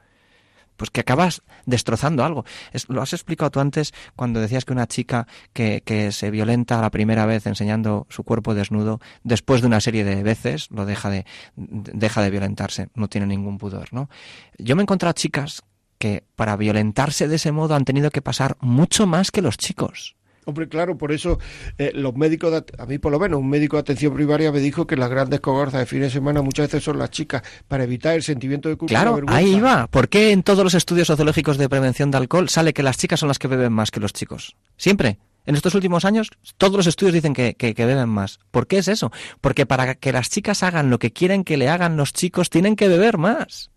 [0.82, 2.44] pues que acabas destrozando algo.
[2.88, 6.90] lo has explicado tú antes cuando decías que una chica que, que, se violenta la
[6.90, 11.24] primera vez enseñando su cuerpo desnudo, después de una serie de veces lo deja de,
[11.54, 14.10] deja de violentarse, no tiene ningún pudor, ¿no?
[14.58, 15.62] Yo me he encontrado chicas
[15.98, 20.16] que para violentarse de ese modo han tenido que pasar mucho más que los chicos.
[20.44, 21.38] Hombre, claro, por eso
[21.78, 24.86] eh, los médicos, a mí por lo menos, un médico de atención primaria me dijo
[24.86, 28.14] que las grandes cogorzas de fin de semana muchas veces son las chicas, para evitar
[28.14, 28.92] el sentimiento de culpa.
[28.92, 29.86] Claro, ahí va.
[29.86, 33.20] ¿Por qué en todos los estudios sociológicos de prevención de alcohol sale que las chicas
[33.20, 34.56] son las que beben más que los chicos?
[34.76, 35.18] Siempre.
[35.44, 38.38] En estos últimos años, todos los estudios dicen que, que, que, beben más.
[38.52, 39.10] ¿Por qué es eso?
[39.40, 42.76] Porque para que las chicas hagan lo que quieren que le hagan los chicos, tienen
[42.76, 43.71] que beber más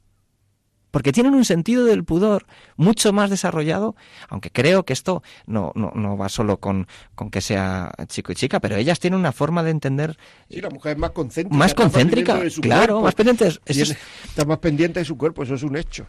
[0.95, 2.45] porque tienen un sentido del pudor
[2.77, 3.97] mucho más desarrollado,
[4.29, 8.35] aunque creo que esto no, no, no va solo con, con, que sea chico y
[8.35, 10.17] chica, pero ellas tienen una forma de entender...
[10.49, 11.57] Sí, la mujer es más concéntrica.
[11.57, 13.45] Más concéntrica, claro, más pendiente.
[13.65, 16.07] Está más pendiente de su cuerpo, eso es un hecho.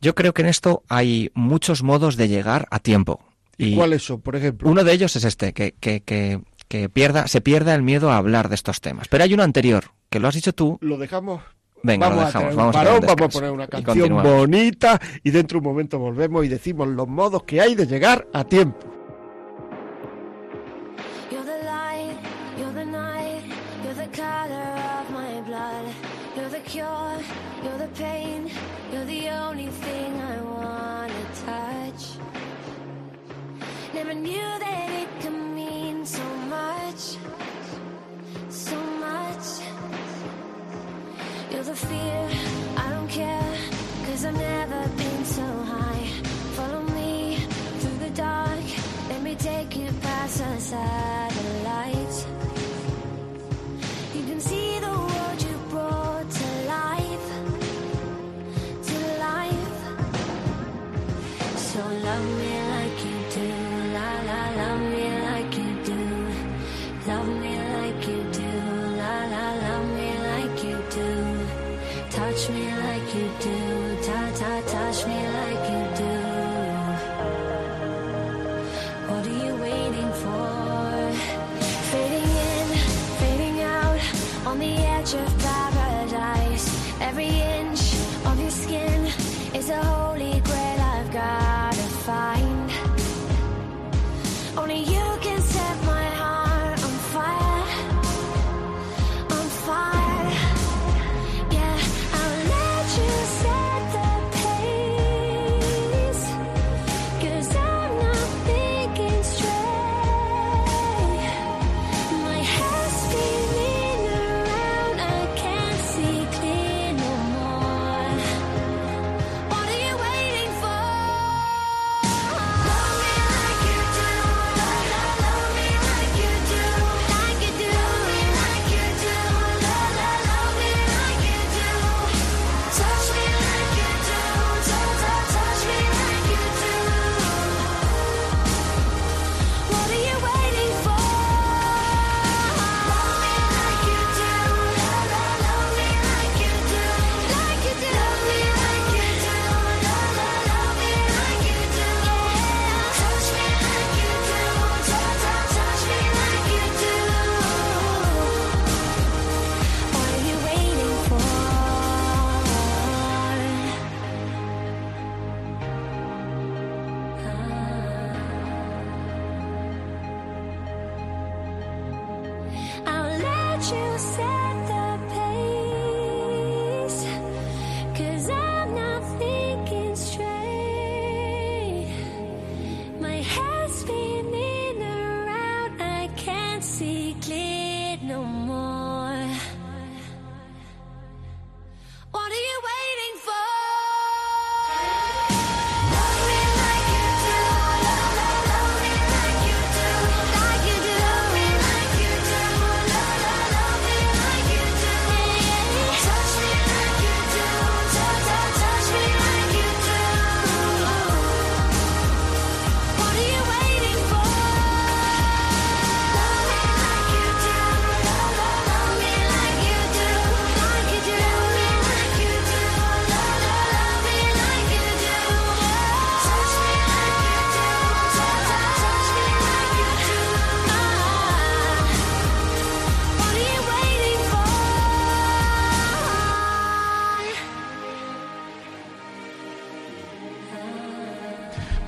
[0.00, 3.20] Yo creo que en esto hay muchos modos de llegar a tiempo.
[3.56, 4.68] ¿Y, cuáles son, por ejemplo?
[4.68, 8.16] Uno de ellos es este, que, que, que, que pierda, se pierda el miedo a
[8.16, 9.06] hablar de estos temas.
[9.06, 10.78] Pero hay uno anterior, que lo has dicho tú.
[10.80, 11.42] Lo dejamos
[11.82, 12.56] Venga, vamos lo dejamos.
[12.56, 16.48] vamos, a vamos a poner una canción bonita y dentro de un momento volvemos y
[16.48, 18.99] decimos los modos que hay de llegar a tiempo.
[50.30, 51.19] sunset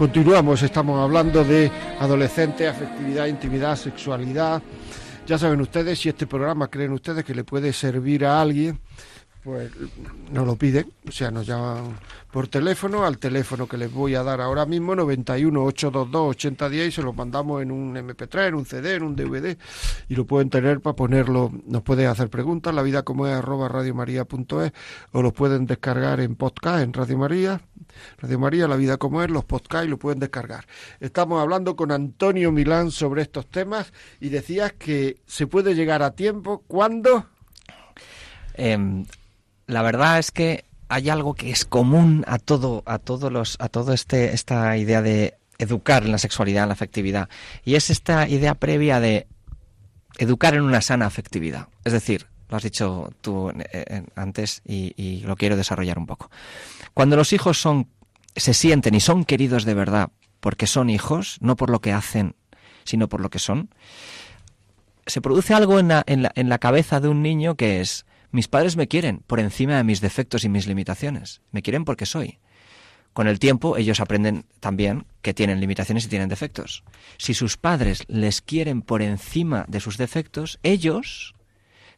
[0.02, 4.60] Continuamos, estamos hablando de adolescentes, afectividad, intimidad, sexualidad.
[5.28, 8.80] Ya saben ustedes, si este programa creen ustedes que le puede servir a alguien,
[9.44, 9.70] pues
[10.32, 11.96] nos lo piden, o sea, nos llaman
[12.32, 16.90] por teléfono al teléfono que les voy a dar ahora mismo, 91 822 8010, y
[16.90, 19.56] se lo mandamos en un MP3, en un CD, en un DVD,
[20.08, 23.70] y lo pueden tener para ponerlo, nos pueden hacer preguntas, la vida como es arroba
[25.12, 27.60] o lo pueden descargar en podcast en Radio María,
[28.18, 30.66] Radio María, la vida como es, los podcasts, lo pueden descargar.
[31.00, 36.12] Estamos hablando con Antonio Milán sobre estos temas, y decías que se puede llegar a
[36.12, 37.26] tiempo, ¿cuándo?
[38.54, 39.04] Eh,
[39.66, 43.68] la verdad es que hay algo que es común a todo, a todos los, a
[43.68, 47.28] todo este, esta idea de educar en la sexualidad, en la afectividad,
[47.64, 49.26] y es esta idea previa de
[50.18, 51.68] educar en una sana afectividad.
[51.84, 53.50] Es decir, lo has dicho tú
[54.14, 56.30] antes y, y, lo quiero desarrollar un poco.
[56.92, 57.88] Cuando los hijos son,
[58.36, 60.10] se sienten y son queridos de verdad
[60.40, 62.36] porque son hijos, no por lo que hacen,
[62.84, 63.70] sino por lo que son,
[65.06, 68.04] se produce algo en la, en la, en la cabeza de un niño que es,
[68.32, 71.40] mis padres me quieren por encima de mis defectos y mis limitaciones.
[71.52, 72.38] Me quieren porque soy.
[73.14, 76.84] Con el tiempo ellos aprenden también que tienen limitaciones y tienen defectos.
[77.16, 81.34] Si sus padres les quieren por encima de sus defectos, ellos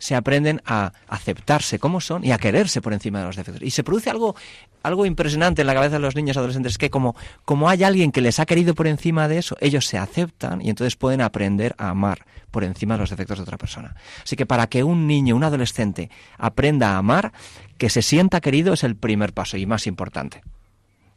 [0.04, 3.62] se aprenden a aceptarse como son y a quererse por encima de los defectos.
[3.62, 4.36] Y se produce algo,
[4.82, 8.20] algo impresionante en la cabeza de los niños adolescentes, que como, como hay alguien que
[8.20, 11.88] les ha querido por encima de eso, ellos se aceptan y entonces pueden aprender a
[11.88, 13.96] amar por encima de los defectos de otra persona.
[14.22, 17.32] Así que para que un niño, un adolescente, aprenda a amar,
[17.78, 20.42] que se sienta querido es el primer paso y más importante.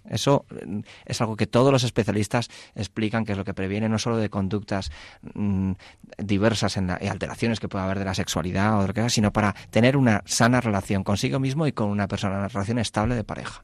[0.10, 4.00] Eso mm, es algo que todos los especialistas explican que es lo que previene no
[4.00, 4.91] solo de conductas
[5.34, 5.74] mmm,
[6.17, 9.10] diversas en la, alteraciones que pueda haber de la sexualidad o de lo que sea,
[9.10, 13.15] sino para tener una sana relación consigo mismo y con una persona, una relación estable
[13.15, 13.63] de pareja.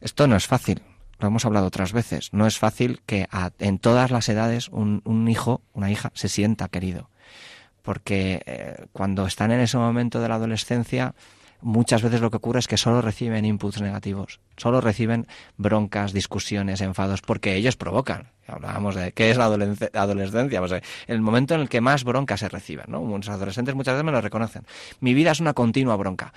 [0.00, 0.82] Esto no es fácil,
[1.18, 3.26] lo hemos hablado otras veces, no es fácil que
[3.58, 7.10] en todas las edades un, un, hijo, una hija, se sienta querido.
[7.82, 11.14] Porque eh, cuando están en ese momento de la adolescencia,
[11.64, 16.80] muchas veces lo que ocurre es que solo reciben inputs negativos, solo reciben broncas, discusiones,
[16.82, 18.28] enfados, porque ellos provocan.
[18.46, 22.50] Hablábamos de qué es la adolescencia, pues, el momento en el que más broncas se
[22.50, 22.84] reciben.
[22.88, 23.00] ¿no?
[23.00, 24.66] Los adolescentes muchas veces me lo reconocen.
[25.00, 26.34] Mi vida es una continua bronca.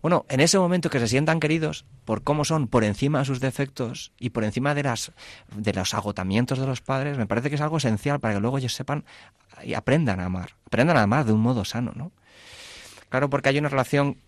[0.00, 3.40] Bueno, en ese momento que se sientan queridos por cómo son, por encima de sus
[3.40, 5.10] defectos y por encima de, las,
[5.52, 8.58] de los agotamientos de los padres, me parece que es algo esencial para que luego
[8.58, 9.04] ellos sepan
[9.64, 12.12] y aprendan a amar, aprendan a amar de un modo sano, ¿no?
[13.08, 14.18] Claro, porque hay una relación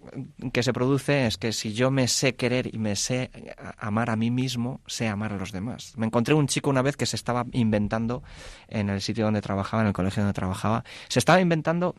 [0.53, 3.31] que se produce, es que si yo me sé querer y me sé
[3.77, 5.93] amar a mí mismo, sé amar a los demás.
[5.97, 8.23] Me encontré un chico una vez que se estaba inventando
[8.69, 11.95] en el sitio donde trabajaba, en el colegio donde trabajaba, se estaba inventando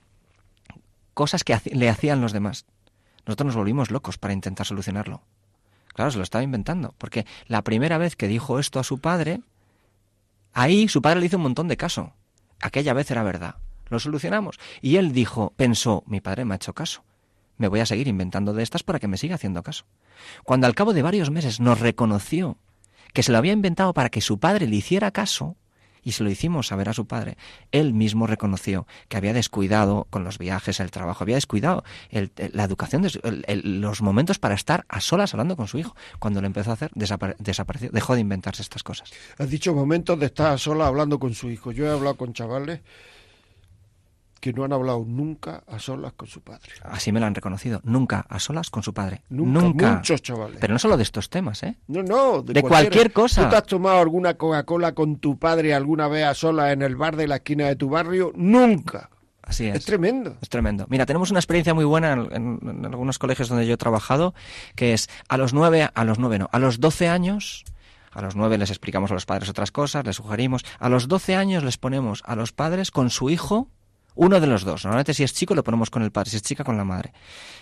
[1.13, 2.65] cosas que le hacían los demás.
[3.28, 5.22] Nosotros nos volvimos locos para intentar solucionarlo.
[5.94, 9.41] Claro, se lo estaba inventando, porque la primera vez que dijo esto a su padre,
[10.54, 12.13] ahí su padre le hizo un montón de caso.
[12.60, 13.58] Aquella vez era verdad
[13.92, 14.60] lo solucionamos.
[14.82, 17.04] Y él dijo, pensó, mi padre me ha hecho caso.
[17.58, 19.86] Me voy a seguir inventando de estas para que me siga haciendo caso.
[20.44, 22.58] Cuando al cabo de varios meses nos reconoció
[23.14, 25.58] que se lo había inventado para que su padre le hiciera caso,
[26.04, 27.38] y se lo hicimos saber a su padre,
[27.72, 33.06] él mismo reconoció que había descuidado con los viajes, el trabajo, había descuidado la educación,
[33.64, 35.96] los momentos para estar a solas hablando con su hijo.
[36.20, 39.12] Cuando lo empezó a hacer, desapareció, dejó de inventarse estas cosas.
[39.38, 41.72] Has dicho momentos de estar a solas hablando con su hijo.
[41.72, 42.80] Yo he hablado con chavales
[44.42, 46.72] que no han hablado nunca a solas con su padre.
[46.84, 49.22] Así me lo han reconocido, nunca a solas con su padre.
[49.30, 49.98] Nunca.
[49.98, 50.58] Muchos chavales.
[50.60, 51.78] Pero no solo de estos temas, ¿eh?
[51.88, 52.42] No, no.
[52.42, 53.44] De, cualquier cosa.
[53.44, 56.96] ¿Tú te has tomado alguna Coca-Cola con tu padre alguna vez a solas en el
[56.96, 58.34] bar de la esquina de tu barrio?
[58.36, 59.12] Nunca.
[59.44, 59.76] Así es.
[59.76, 60.38] Es tremendo.
[60.42, 60.88] Es tremendo.
[60.90, 64.34] Mira, tenemos una experiencia muy buena en, en, algunos colegios donde yo he trabajado,
[64.76, 67.64] que es a los nueve, a los nueve no, a los doce años
[68.12, 70.66] a los nueve les explicamos a los padres otras cosas, les sugerimos.
[70.80, 73.70] A los doce años les ponemos a los padres con su hijo
[74.15, 74.84] uno de los dos.
[74.84, 77.13] Normalmente si es chico lo ponemos con el padre, si es chica con la madre.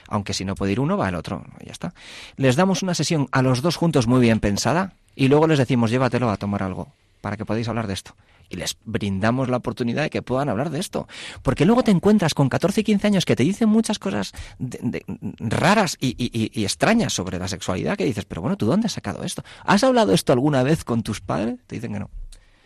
[0.08, 1.44] Aunque si no puede ir uno, va el otro.
[1.64, 1.94] Ya está.
[2.36, 5.92] Les damos una sesión a los dos juntos muy bien pensada y luego les decimos
[5.92, 8.16] llévatelo a tomar algo para que podáis hablar de esto.
[8.52, 11.08] Y les brindamos la oportunidad de que puedan hablar de esto.
[11.44, 15.06] Porque luego te encuentras con 14 y 15 años que te dicen muchas cosas de,
[15.38, 19.44] raras y, extrañas sobre la sexualidad que dices, pero bueno, ¿tú dónde has sacado esto?
[19.66, 21.60] ¿Has hablado esto alguna vez con tus padres?
[21.68, 22.10] Te dicen que no.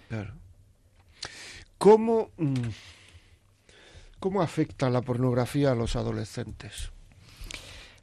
[0.07, 0.31] Claro.
[1.77, 2.29] ¿Cómo...
[2.37, 2.69] Mmm
[4.23, 6.93] ¿Cómo afecta la pornografía a los adolescentes?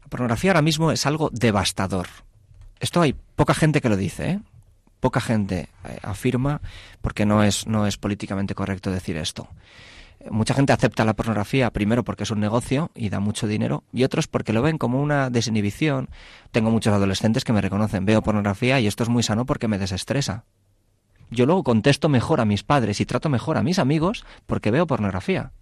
[0.02, 2.08] La pornografía ahora mismo es algo devastador.
[2.78, 4.40] Esto hay poca gente que lo dice, ¿eh?
[5.00, 6.60] Poca gente eh, afirma,
[7.00, 9.48] porque no es, no es políticamente correcto decir esto.
[10.30, 14.04] Mucha gente acepta la pornografía primero porque es un negocio y da mucho dinero y
[14.04, 16.10] otros porque lo ven como una desinhibición.
[16.50, 19.78] Tengo muchos adolescentes que me reconocen, veo pornografía y esto es muy sano porque me
[19.78, 20.44] desestresa.
[21.30, 24.86] Yo luego contesto mejor a mis padres y trato mejor a mis amigos porque veo
[24.86, 25.52] pornografía.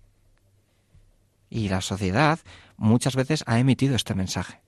[1.51, 2.39] Y la sociedad
[2.77, 4.61] muchas veces ha emitido este mensaje.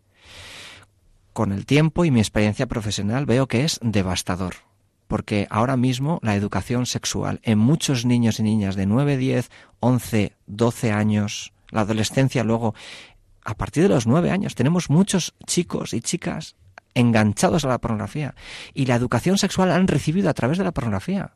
[1.32, 4.54] Con el tiempo y mi experiencia profesional veo que es devastador,
[5.06, 10.36] porque ahora mismo la educación sexual en muchos niños y niñas de 9, 10, 11,
[10.46, 12.74] 12 años, la adolescencia luego,
[13.44, 16.56] a partir de los 9 años, tenemos muchos chicos y chicas
[16.94, 18.34] enganchados a la pornografía
[18.74, 21.34] y la educación sexual han recibido a través de la pornografía.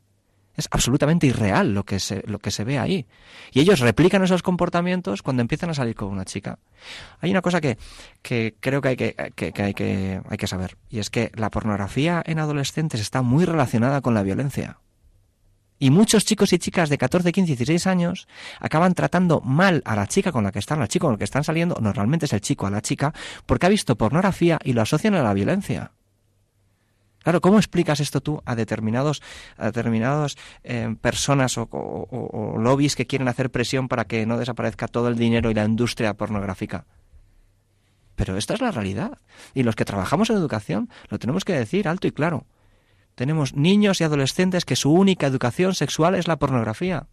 [0.56, 3.06] Es absolutamente irreal lo que se, lo que se ve ahí.
[3.52, 6.58] Y ellos replican esos comportamientos cuando empiezan a salir con una chica.
[7.20, 7.78] Hay una cosa que,
[8.22, 11.50] que creo que hay que, que, hay que hay que saber, y es que la
[11.50, 14.78] pornografía en adolescentes está muy relacionada con la violencia.
[15.78, 18.28] Y muchos chicos y chicas de 14, 15, 16 años
[18.60, 21.24] acaban tratando mal a la chica con la que están, al chico con el que
[21.24, 23.12] están saliendo, normalmente es el chico a la chica,
[23.44, 25.92] porque ha visto pornografía y lo asocian a la violencia.
[27.24, 29.22] Claro, ¿cómo explicas esto tú a determinados,
[29.56, 35.08] a determinados eh, personas o, lobbies que quieren hacer presión para que no desaparezca todo
[35.08, 36.84] el dinero y la industria pornográfica?
[38.14, 39.18] Pero esta es la realidad.
[39.54, 42.46] Y los que trabajamos en educación lo tenemos que decir alto y claro.
[43.14, 47.06] Tenemos niños y adolescentes que su única educación sexual es la pornografía.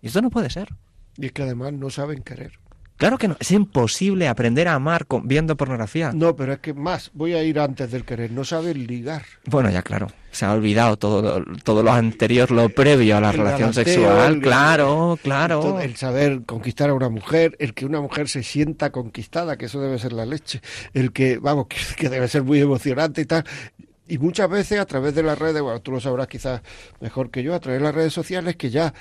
[0.00, 0.70] Y esto no puede ser.
[1.18, 2.63] Y es que además no saben querer.
[2.96, 6.12] Claro que no, es imposible aprender a amar viendo pornografía.
[6.12, 9.22] No, pero es que más, voy a ir antes del querer, no saben ligar.
[9.46, 13.74] Bueno, ya claro, se ha olvidado todo, todo lo anterior, lo previo a la relación
[13.74, 15.80] sexual, claro, claro.
[15.80, 19.80] el saber conquistar a una mujer, el que una mujer se sienta conquistada, que eso
[19.80, 20.60] debe ser la leche,
[20.92, 21.66] el que, vamos,
[21.96, 23.44] que, debe ser muy emocionante y tal.
[24.06, 26.60] Y muchas veces a través de las redes, bueno, tú lo sabrás quizás
[27.00, 28.94] mejor que yo, a través de las redes sociales, que ya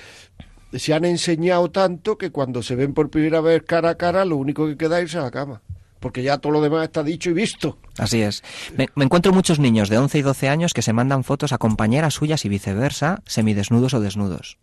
[0.76, 4.38] se han enseñado tanto que cuando se ven por primera vez cara a cara, lo
[4.38, 5.62] único que queda es irse a la cama.
[6.00, 7.78] Porque ya todo lo demás está dicho y visto.
[7.98, 8.44] Así es.
[8.76, 12.16] Me, encuentro muchos niños de 11 y 12 años que se mandan fotos a compañeras
[12.16, 14.58] suyas y viceversa, semidesnudos o desnudos.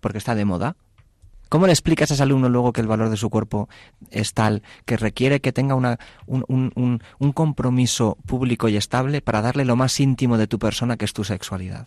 [0.00, 0.76] Porque está de moda.
[1.48, 3.68] ¿Cómo le explicas a ese alumno luego que el valor de su cuerpo
[4.10, 9.42] es tal que requiere que tenga una, un, un, un compromiso público y estable para
[9.42, 11.86] darle lo más íntimo de tu persona que es tu sexualidad?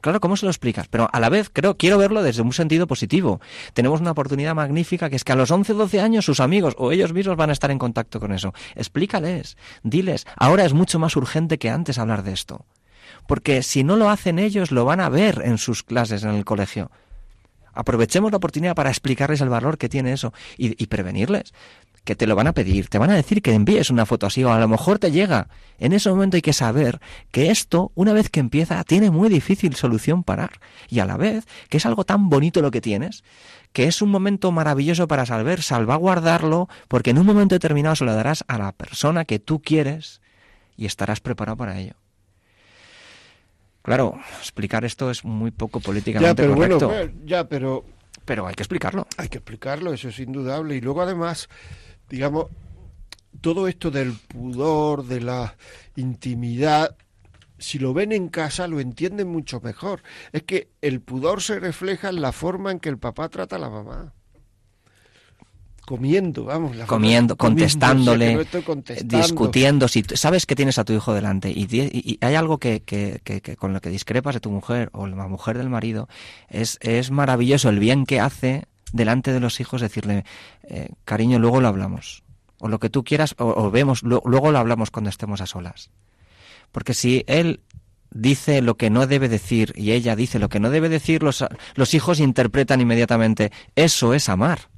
[0.00, 0.88] Claro, ¿cómo se lo explicas?
[0.88, 3.40] Pero a la vez, creo, quiero verlo desde un sentido positivo.
[3.74, 6.74] Tenemos una oportunidad magnífica que es que a los 11 o 12 años sus amigos
[6.78, 8.54] o ellos mismos van a estar en contacto con eso.
[8.74, 12.64] Explícales, diles, ahora es mucho más urgente que antes hablar de esto.
[13.26, 16.44] Porque si no lo hacen ellos, lo van a ver en sus clases en el
[16.44, 16.90] colegio.
[17.72, 21.52] Aprovechemos la oportunidad para explicarles el valor que tiene eso y, y prevenirles
[22.04, 24.42] que te lo van a pedir, te van a decir que envíes una foto así
[24.42, 25.48] o a lo mejor te llega.
[25.78, 29.74] En ese momento hay que saber que esto, una vez que empieza, tiene muy difícil
[29.76, 30.60] solución parar.
[30.88, 33.22] Y a la vez que es algo tan bonito lo que tienes,
[33.72, 38.14] que es un momento maravilloso para saber salvaguardarlo, porque en un momento determinado se lo
[38.14, 40.20] darás a la persona que tú quieres
[40.76, 41.94] y estarás preparado para ello.
[43.82, 46.88] Claro, explicar esto es muy poco políticamente ya, correcto.
[46.88, 47.84] Bueno, ya, pero
[48.24, 49.06] pero hay que explicarlo.
[49.16, 50.76] Hay que explicarlo, eso es indudable.
[50.76, 51.48] Y luego además
[52.10, 52.46] digamos,
[53.40, 55.56] todo esto del pudor, de la
[55.96, 56.96] intimidad,
[57.58, 60.02] si lo ven en casa lo entienden mucho mejor.
[60.32, 63.58] Es que el pudor se refleja en la forma en que el papá trata a
[63.58, 64.12] la mamá.
[65.86, 66.76] Comiendo, vamos.
[66.76, 68.46] La comiendo, contestándole,
[69.04, 69.88] discutiendo.
[69.88, 73.72] Si sabes que tienes a tu hijo delante y, hay algo que, que, que, con
[73.72, 76.08] lo que discrepas de tu mujer o la mujer del marido,
[76.48, 80.24] es, es maravilloso el bien que hace delante de los hijos decirle,
[80.62, 82.22] eh, cariño, luego lo hablamos.
[82.58, 85.90] O lo que tú quieras, o, vemos, luego lo hablamos cuando estemos a solas.
[86.72, 87.60] Porque si él
[88.10, 91.44] dice lo que no debe decir y ella dice lo que no debe decir, los,
[91.74, 94.69] los hijos interpretan inmediatamente, eso es amar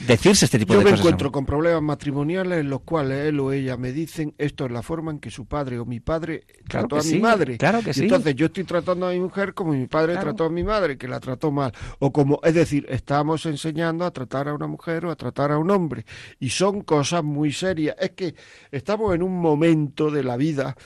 [0.00, 0.90] decirse este tipo de cosas.
[0.90, 4.66] Yo me encuentro con problemas matrimoniales en los cuales él o ella me dicen esto
[4.66, 7.58] es la forma en que su padre o mi padre trató a mi madre.
[7.58, 8.02] Claro que sí.
[8.02, 11.08] Entonces yo estoy tratando a mi mujer como mi padre trató a mi madre, que
[11.08, 11.72] la trató mal.
[11.98, 15.58] O como, es decir, estamos enseñando a tratar a una mujer o a tratar a
[15.58, 16.04] un hombre.
[16.38, 17.96] Y son cosas muy serias.
[17.98, 18.34] Es que
[18.70, 20.76] estamos en un momento de la vida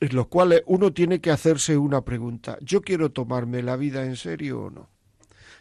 [0.00, 2.56] en los cuales uno tiene que hacerse una pregunta.
[2.62, 4.88] ¿Yo quiero tomarme la vida en serio o no?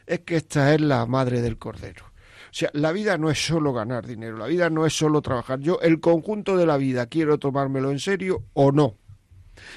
[0.08, 2.09] Es que esta es la madre del cordero.
[2.50, 5.60] O sea, la vida no es solo ganar dinero, la vida no es solo trabajar.
[5.60, 8.98] Yo, el conjunto de la vida, ¿quiero tomármelo en serio o no?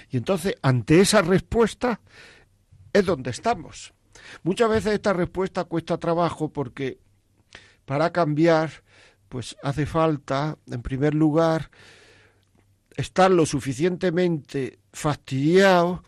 [0.09, 2.01] Y entonces, ante esa respuesta,
[2.93, 3.93] es donde estamos.
[4.43, 6.99] Muchas veces esta respuesta cuesta trabajo porque
[7.85, 8.71] para cambiar,
[9.29, 11.71] pues hace falta, en primer lugar,
[12.97, 16.05] estar lo suficientemente fastidiado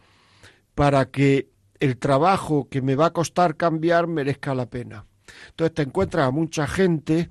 [0.74, 1.50] para que
[1.80, 5.06] el trabajo que me va a costar cambiar merezca la pena.
[5.54, 7.30] Entonces te encuentras a mucha gente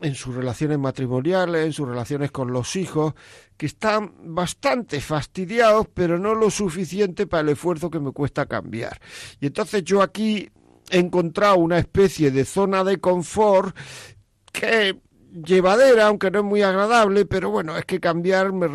[0.00, 3.14] en sus relaciones matrimoniales, en sus relaciones con los hijos,
[3.56, 9.00] que están bastante fastidiados, pero no lo suficiente para el esfuerzo que me cuesta cambiar.
[9.40, 10.50] Y entonces yo aquí
[10.90, 13.74] he encontrado una especie de zona de confort
[14.52, 15.00] que
[15.32, 18.68] llevadera, aunque no es muy agradable, pero bueno, es que cambiar me,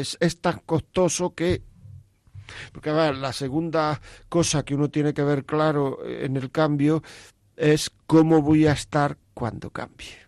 [0.00, 1.62] es tan costoso que
[2.72, 7.02] porque la segunda cosa que uno tiene que ver claro en el cambio
[7.56, 10.26] es cómo voy a estar cuando cambie.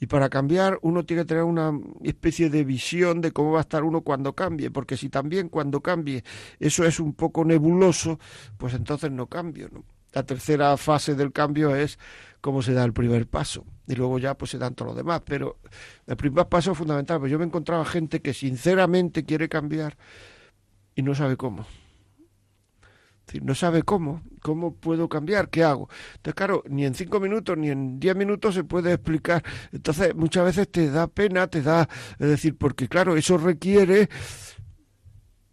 [0.00, 1.72] Y para cambiar uno tiene que tener una
[2.02, 5.80] especie de visión de cómo va a estar uno cuando cambie, porque si también cuando
[5.80, 6.24] cambie
[6.58, 8.18] eso es un poco nebuloso,
[8.56, 9.70] pues entonces no cambio.
[10.12, 12.00] La tercera fase del cambio es
[12.40, 15.22] cómo se da el primer paso y luego ya pues se dan todo lo demás.
[15.24, 15.58] Pero
[16.08, 19.96] el primer paso es fundamental, pues yo me he encontrado gente que sinceramente quiere cambiar
[20.94, 21.66] y no sabe cómo
[23.40, 25.88] no sabe cómo, cómo puedo cambiar, qué hago.
[26.16, 29.42] Entonces, claro, ni en cinco minutos ni en diez minutos se puede explicar.
[29.72, 31.88] Entonces, muchas veces te da pena, te da,
[32.18, 34.08] es decir, porque claro, eso requiere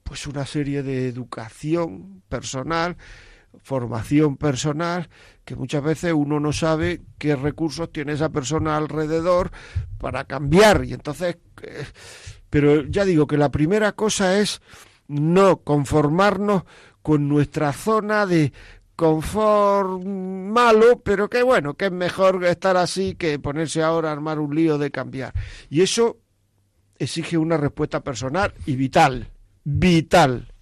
[0.03, 2.97] pues una serie de educación personal,
[3.63, 5.07] formación personal,
[5.45, 9.51] que muchas veces uno no sabe qué recursos tiene esa persona alrededor
[9.99, 10.83] para cambiar.
[10.85, 11.85] Y entonces, eh,
[12.49, 14.61] pero ya digo que la primera cosa es
[15.09, 16.63] no conformarnos
[17.01, 18.53] con nuestra zona de
[18.95, 24.39] confort malo, pero que bueno, que es mejor estar así que ponerse ahora a armar
[24.39, 25.33] un lío de cambiar.
[25.69, 26.17] Y eso
[26.97, 29.31] exige una respuesta personal y vital,
[29.63, 30.53] vital.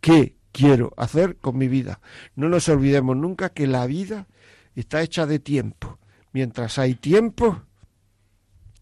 [0.00, 2.00] ¿Qué quiero hacer con mi vida?
[2.34, 4.26] No nos olvidemos nunca que la vida
[4.74, 5.98] está hecha de tiempo.
[6.32, 7.62] Mientras hay tiempo,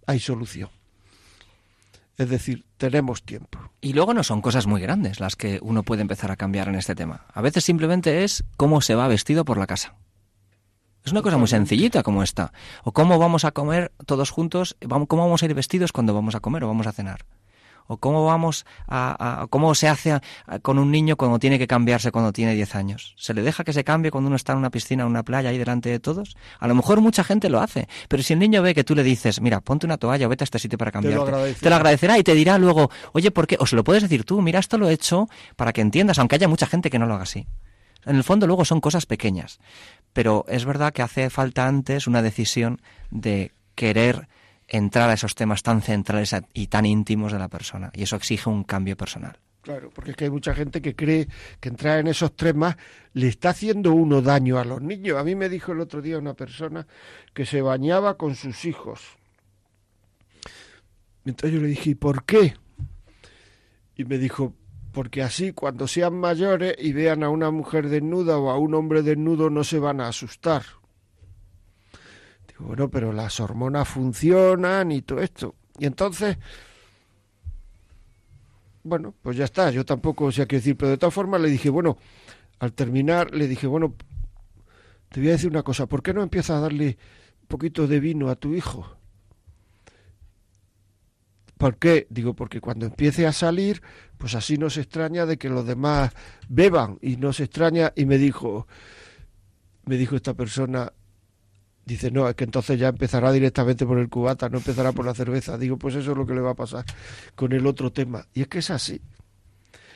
[0.07, 0.69] hay solución.
[2.17, 3.59] Es decir, tenemos tiempo.
[3.81, 6.77] Y luego no son cosas muy grandes las que uno puede empezar a cambiar en
[6.77, 7.27] este tema.
[7.33, 9.95] A veces simplemente es cómo se va vestido por la casa.
[11.05, 12.53] Es una cosa muy sencillita como esta.
[12.83, 14.77] O cómo vamos a comer todos juntos,
[15.09, 17.27] cómo vamos a ir vestidos cuando vamos a comer o vamos a cenar
[17.87, 20.21] o cómo vamos a, cómo se hace
[20.63, 23.15] con un niño cuando tiene que cambiarse cuando tiene 10 años.
[23.17, 25.51] ¿Se le deja que se cambie cuando uno está en una piscina o una playa
[25.51, 26.37] ahí delante de todos?
[26.59, 29.03] A lo mejor mucha gente lo hace, pero si el niño ve que tú le
[29.03, 32.19] dices, mira, ponte una toalla o vete a este sitio para cambiarte, te lo, agradecerá
[32.19, 33.57] y te dirá luego, oye, ¿por qué?
[33.61, 36.37] O se lo puedes decir tú, mira, esto lo he hecho para que entiendas, aunque
[36.37, 37.47] haya mucha gente que no lo haga así.
[38.07, 39.59] En el fondo luego son cosas pequeñas,
[40.13, 42.81] pero es verdad que hace falta antes una decisión
[43.11, 44.29] de querer
[44.69, 47.91] entrar a esos temas tan centrales y tan íntimos de la persona.
[47.95, 49.39] Y eso exige un cambio personal.
[49.63, 51.27] Claro, porque es que hay mucha gente que cree
[51.59, 52.77] que entrar en esos temas
[53.15, 55.17] le está haciendo uno daño a los niños.
[55.17, 56.87] A mí me dijo el otro día una persona
[57.33, 59.01] que se bañaba con sus hijos.
[61.25, 62.55] Entonces yo le dije, ¿y por qué?
[63.97, 64.53] Y me dijo,
[64.93, 69.03] porque así cuando sean mayores y vean a una mujer desnuda o a un hombre
[69.03, 70.63] desnudo no se van a asustar
[72.59, 75.55] bueno, pero las hormonas funcionan y todo esto.
[75.79, 76.39] Y entonces,
[78.85, 81.71] bueno, pues ya está, yo tampoco sé qué decir, pero de todas formas le dije,
[81.71, 81.97] bueno,
[82.61, 83.95] al terminar le dije, bueno,
[85.09, 86.99] te voy a decir una cosa, ¿por qué no empiezas a darle
[87.43, 88.97] un poquito de vino a tu hijo?
[91.57, 92.07] ¿Por qué?
[92.11, 93.81] Digo, porque cuando empiece a salir,
[94.19, 96.13] pues así no se extraña de que los demás
[96.49, 98.67] beban y no se extraña y me dijo,
[99.85, 100.93] me dijo esta persona,
[101.87, 105.15] Dice, no, es que entonces ya empezará directamente por el cubata, no empezará por la
[105.15, 105.59] cerveza.
[105.59, 106.85] Digo, pues eso es lo que le va a pasar
[107.35, 108.27] con el otro tema.
[108.33, 109.01] Y es que es así.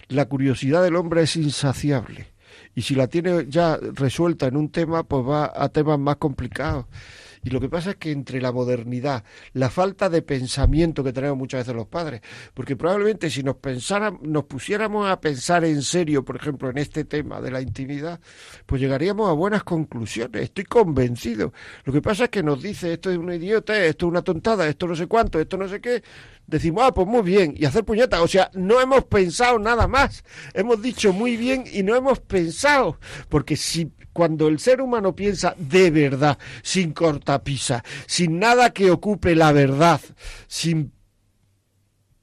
[0.09, 2.29] La curiosidad del hombre es insaciable.
[2.75, 6.87] Y si la tiene ya resuelta en un tema, pues va a temas más complicados.
[7.43, 11.37] Y lo que pasa es que entre la modernidad, la falta de pensamiento que tenemos
[11.37, 12.21] muchas veces los padres,
[12.55, 17.05] porque probablemente si nos pensáramos, nos pusiéramos a pensar en serio, por ejemplo, en este
[17.05, 18.21] tema de la intimidad,
[18.67, 20.43] pues llegaríamos a buenas conclusiones.
[20.43, 21.53] Estoy convencido.
[21.85, 24.67] Lo que pasa es que nos dice esto es un idiota, esto es una tontada,
[24.69, 26.03] esto no sé cuánto, esto no sé qué.
[26.49, 28.21] Decimos, ah, pues muy bien, y hacer puñetas.
[28.21, 30.25] O sea, no hemos pensado nada más.
[30.55, 32.99] Hemos dicho muy bien y no hemos pensado.
[33.29, 39.37] Porque si cuando el ser humano piensa de verdad, sin cortapisa, sin nada que ocupe
[39.37, 40.01] la verdad,
[40.47, 40.93] sin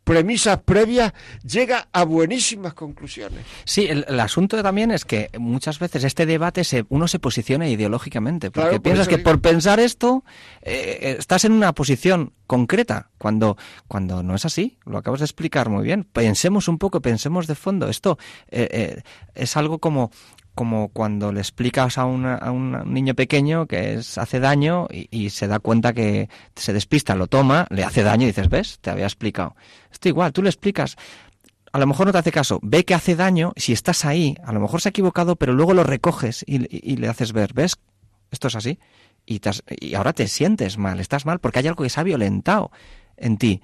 [0.05, 3.43] premisas previas, llega a buenísimas conclusiones.
[3.65, 8.51] Sí, el, asunto también es que muchas veces este debate se, uno se posiciona ideológicamente,
[8.51, 10.23] porque piensas que por pensar esto
[10.61, 15.25] eh, eh, estás en una posición concreta, cuando, cuando no es así, lo acabas de
[15.25, 16.03] explicar muy bien.
[16.03, 17.89] Pensemos un poco, pensemos de fondo.
[17.89, 19.01] Esto eh,
[19.33, 20.11] es algo como
[20.55, 22.05] como cuando le explicas a, a
[22.51, 27.27] un niño pequeño que es, hace daño y, se da cuenta que se despista, lo
[27.27, 28.79] toma, le hace daño y dices, ¿ves?
[28.79, 29.55] Te había explicado.
[29.91, 30.95] Esto igual, tú le explicas,
[31.71, 34.53] a lo mejor no te hace caso, ve que hace daño, si estás ahí, a
[34.53, 37.75] lo mejor se ha equivocado, pero luego lo recoges y, y le haces ver, ¿ves?
[38.31, 38.79] Esto es así.
[39.25, 39.41] y,
[39.81, 42.71] y ahora te sientes mal, estás mal porque hay algo que se ha violentado
[43.17, 43.61] en ti.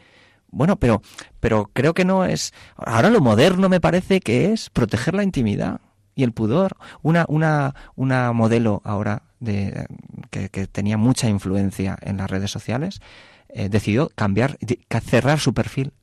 [0.52, 1.02] Bueno, pero,
[1.40, 2.54] pero creo que no es.
[2.76, 5.80] Ahora lo moderno me parece que es proteger la intimidad
[6.16, 6.78] y el pudor.
[7.02, 9.88] Una, una, una modelo ahora de,
[10.30, 13.02] que, tenía mucha influencia en las redes sociales
[13.50, 14.58] eh, decidió cambiar,
[15.02, 15.94] cerrar su perfil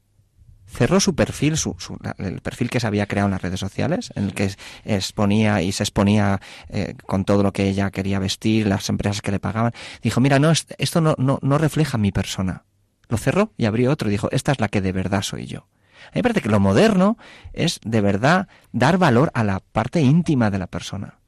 [0.68, 1.76] cerró su perfil, su,
[2.18, 4.50] el perfil que se había creado en las redes sociales, en el que
[4.84, 9.32] exponía y se exponía eh, con todo lo que ella quería vestir, las empresas que
[9.32, 9.72] le pagaban.
[10.02, 12.64] Dijo, mira, no, esto no, no, no refleja mi persona.
[13.08, 15.66] Lo cerró y abrió otro dijo, esta es la que de verdad soy yo.
[16.06, 17.18] A mí me parece que lo moderno
[17.52, 21.18] es de verdad dar valor a la parte íntima de la persona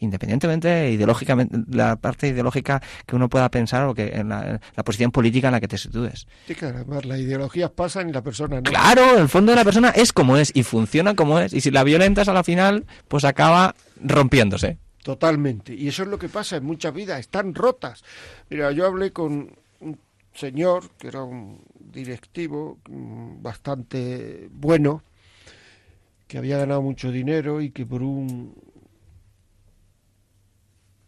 [0.00, 5.48] independientemente ideológicamente la parte ideológica que uno pueda pensar o que en la, posición política
[5.48, 6.26] en la que te sitúes.
[6.46, 8.62] Sí, claro, además las ideologías pasan y la persona no.
[8.62, 11.70] Claro, el fondo de la persona es como es y funciona como es y si
[11.70, 14.78] la violentas a la final, pues acaba rompiéndose.
[15.02, 15.74] Totalmente.
[15.74, 18.02] Y eso es lo que pasa en muchas vidas, están rotas.
[18.48, 19.98] Mira, yo hablé con un
[20.34, 25.02] señor que era un directivo mm, bastante bueno,
[26.26, 28.54] que había ganado mucho dinero y que por un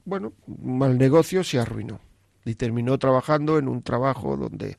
[0.04, 2.00] bueno, mal negocio se arruinó.
[2.44, 4.78] Y terminó trabajando en un trabajo donde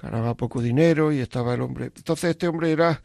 [0.00, 1.86] ganaba poco dinero y estaba el hombre.
[1.94, 3.02] Entonces este hombre era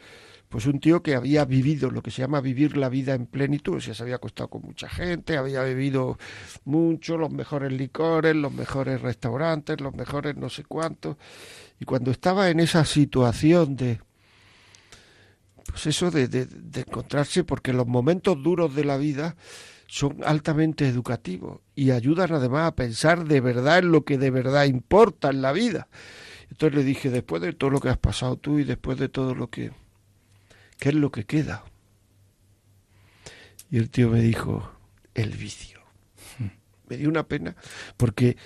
[0.47, 3.77] pues un tío que había vivido lo que se llama vivir la vida en plenitud,
[3.77, 6.19] o sea, se había acostado con mucha gente, había bebido
[6.65, 11.17] mucho, los mejores licores, los mejores restaurantes, los mejores no sé cuántos,
[11.83, 13.99] y cuando estaba en esa situación de,
[15.65, 19.35] pues eso de, de, de encontrarse, porque los momentos duros de la vida
[19.85, 24.63] son altamente educativos y ayudan además a pensar de verdad en lo que de verdad
[24.63, 25.89] importa en la vida.
[26.49, 29.35] Entonces le dije, después de todo lo que has pasado tú y después de todo
[29.35, 29.73] lo que...
[30.79, 31.65] ¿Qué es lo que queda?
[33.69, 34.71] Y el tío me dijo,
[35.15, 35.81] el vicio.
[36.39, 36.47] Hmm.
[36.87, 37.57] Me dio una pena
[37.97, 38.37] porque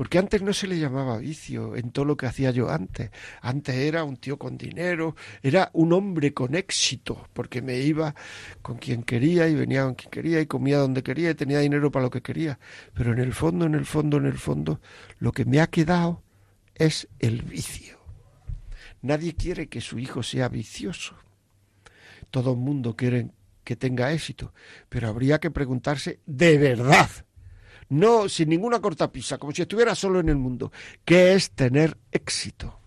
[0.00, 3.10] porque antes no se le llamaba vicio en todo lo que hacía yo antes.
[3.42, 8.14] Antes era un tío con dinero, era un hombre con éxito, porque me iba
[8.62, 11.90] con quien quería y venía con quien quería y comía donde quería y tenía dinero
[11.90, 12.58] para lo que quería.
[12.94, 14.80] Pero en el fondo, en el fondo, en el fondo,
[15.18, 16.22] lo que me ha quedado
[16.76, 17.98] es el vicio.
[19.02, 21.14] Nadie quiere que su hijo sea vicioso.
[22.30, 23.32] Todo el mundo quiere
[23.64, 24.54] que tenga éxito,
[24.88, 27.10] pero habría que preguntarse de verdad
[27.90, 30.72] no sin ninguna cortapisa, como si estuviera solo en el mundo.
[31.04, 32.78] ¿Qué es tener éxito?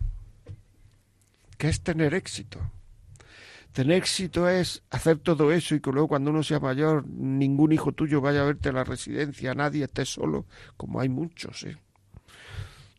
[1.58, 2.60] ¿Qué es tener éxito?
[3.74, 7.92] Tener éxito es hacer todo eso y que luego cuando uno sea mayor ningún hijo
[7.92, 10.46] tuyo vaya a verte a la residencia, nadie esté solo,
[10.78, 11.64] como hay muchos.
[11.64, 11.78] ¿eh?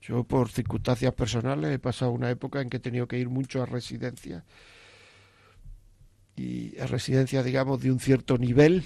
[0.03, 3.63] Yo por circunstancias personales he pasado una época en que he tenido que ir mucho
[3.63, 4.43] a residencias
[6.37, 8.85] y a residencias, digamos, de un cierto nivel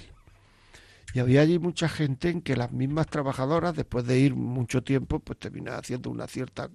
[1.13, 5.19] y había allí mucha gente en que las mismas trabajadoras, después de ir mucho tiempo,
[5.19, 6.69] pues terminan haciendo una cierta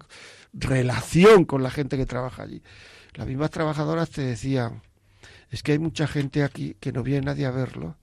[0.52, 2.62] relación con la gente que trabaja allí.
[3.14, 4.82] Las mismas trabajadoras te decían,
[5.50, 7.96] es que hay mucha gente aquí que no viene nadie a verlo,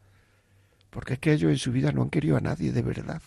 [0.89, 3.21] porque es que ellos en su vida no han querido a nadie de verdad.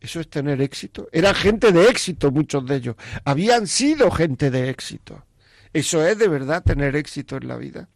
[0.00, 1.08] Eso es tener éxito.
[1.12, 2.96] Eran gente de éxito muchos de ellos.
[3.24, 5.24] Habían sido gente de éxito.
[5.72, 7.88] Eso es de verdad tener éxito en la vida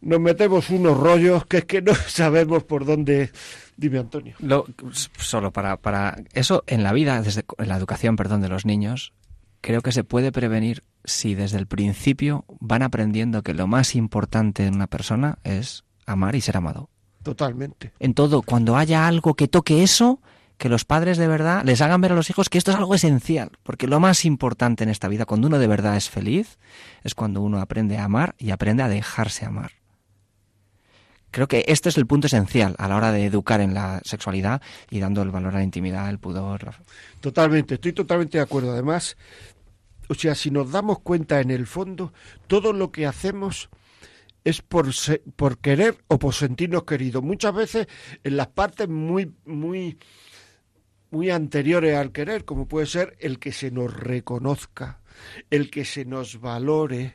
[0.00, 3.30] nos metemos unos rollos que es que no sabemos por dónde.
[3.76, 4.34] Dime, Antonio.
[4.90, 9.12] solo para, para eso en la vida, desde en la educación, perdón, de los niños,
[9.60, 14.66] creo que se puede prevenir si desde el principio van aprendiendo que lo más importante
[14.66, 16.88] en una persona es amar y ser amado.
[17.22, 17.92] Totalmente.
[17.98, 20.20] En todo, cuando haya algo que toque eso,
[20.58, 22.94] que los padres de verdad les hagan ver a los hijos que esto es algo
[22.94, 26.58] esencial, porque lo más importante en esta vida, cuando uno de verdad es feliz,
[27.02, 29.72] es cuando uno aprende a amar y aprende a dejarse amar.
[31.36, 34.62] Creo que este es el punto esencial a la hora de educar en la sexualidad
[34.88, 36.76] y dando el valor a la intimidad, el pudor.
[37.20, 38.72] Totalmente, estoy totalmente de acuerdo.
[38.72, 39.18] Además,
[40.08, 42.14] o sea, si nos damos cuenta en el fondo,
[42.46, 43.68] todo lo que hacemos
[44.44, 44.88] es por,
[45.36, 47.22] por querer o por sentirnos queridos.
[47.22, 47.86] Muchas veces
[48.24, 49.98] en las partes muy, muy,
[51.10, 55.02] muy anteriores al querer, como puede ser el que se nos reconozca,
[55.50, 57.12] el que se nos valore,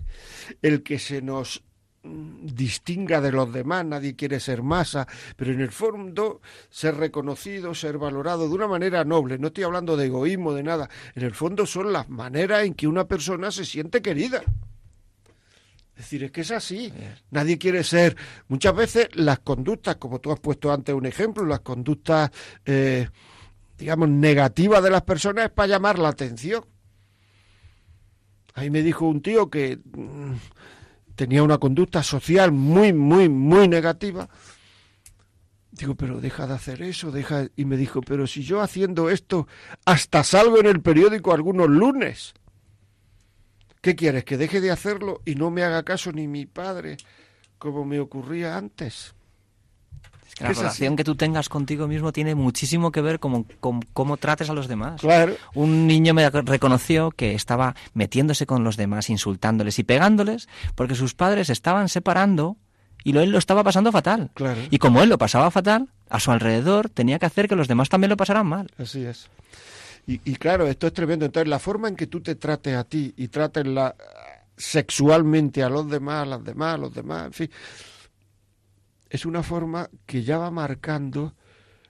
[0.61, 1.63] el que se nos
[2.03, 7.97] distinga de los demás, nadie quiere ser masa, pero en el fondo ser reconocido, ser
[7.97, 11.65] valorado de una manera noble, no estoy hablando de egoísmo, de nada, en el fondo
[11.65, 14.41] son las maneras en que una persona se siente querida.
[15.95, 16.91] Es decir, es que es así.
[17.29, 18.17] Nadie quiere ser.
[18.47, 22.31] Muchas veces las conductas, como tú has puesto antes un ejemplo, las conductas,
[22.65, 23.07] eh,
[23.77, 26.65] digamos, negativas de las personas es para llamar la atención.
[28.55, 30.33] Ahí me dijo un tío que mm,
[31.21, 34.27] tenía una conducta social muy, muy, muy negativa.
[35.69, 37.45] Digo, pero deja de hacer eso, deja...
[37.55, 39.47] Y me dijo, pero si yo haciendo esto
[39.85, 42.33] hasta salgo en el periódico algunos lunes.
[43.81, 44.25] ¿Qué quieres?
[44.25, 46.97] ¿Que deje de hacerlo y no me haga caso ni mi padre
[47.59, 49.13] como me ocurría antes?
[50.39, 53.45] La relación que tú tengas contigo mismo tiene muchísimo que ver con,
[53.93, 55.01] cómo trates a los demás.
[55.01, 55.35] Claro.
[55.53, 61.13] Un niño me reconoció que estaba metiéndose con los demás, insultándoles y pegándoles, porque sus
[61.13, 62.57] padres estaban separando
[63.03, 64.31] y él lo estaba pasando fatal.
[64.33, 64.61] Claro.
[64.69, 67.89] Y como él lo pasaba fatal, a su alrededor tenía que hacer que los demás
[67.89, 68.69] también lo pasaran mal.
[68.77, 69.29] Así es.
[70.07, 71.25] Y, y claro, esto es tremendo.
[71.25, 73.95] Entonces, la forma en que tú te trates a ti y trates la,
[74.61, 77.51] sexualmente a los demás, a las demás, a los demás, en fin,
[79.11, 81.35] es una forma que ya va marcando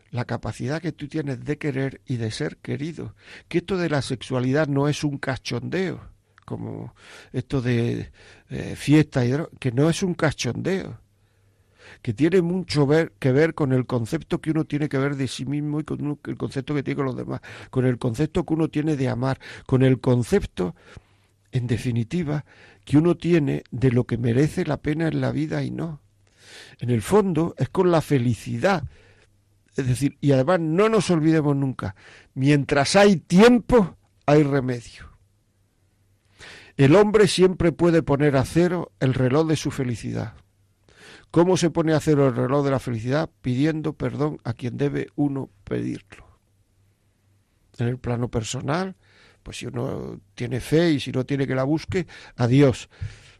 [0.09, 3.15] la capacidad que tú tienes de querer y de ser querido.
[3.47, 6.01] Que esto de la sexualidad no es un cachondeo,
[6.45, 6.95] como
[7.31, 8.11] esto de
[8.49, 10.99] eh, fiesta y que no es un cachondeo,
[12.01, 15.27] que tiene mucho ver, que ver con el concepto que uno tiene que ver de
[15.27, 18.53] sí mismo y con el concepto que tiene con los demás, con el concepto que
[18.55, 20.75] uno tiene de amar, con el concepto,
[21.51, 22.45] en definitiva,
[22.83, 26.01] que uno tiene de lo que merece la pena en la vida y no
[26.79, 28.83] en el fondo es con la felicidad.
[29.75, 31.95] Es decir, y además no nos olvidemos nunca,
[32.33, 35.11] mientras hay tiempo, hay remedio.
[36.77, 40.33] El hombre siempre puede poner a cero el reloj de su felicidad.
[41.29, 43.29] ¿Cómo se pone a cero el reloj de la felicidad?
[43.41, 46.25] Pidiendo perdón a quien debe uno pedirlo.
[47.77, 48.95] En el plano personal,
[49.43, 52.89] pues si uno tiene fe y si no tiene que la busque, a Dios.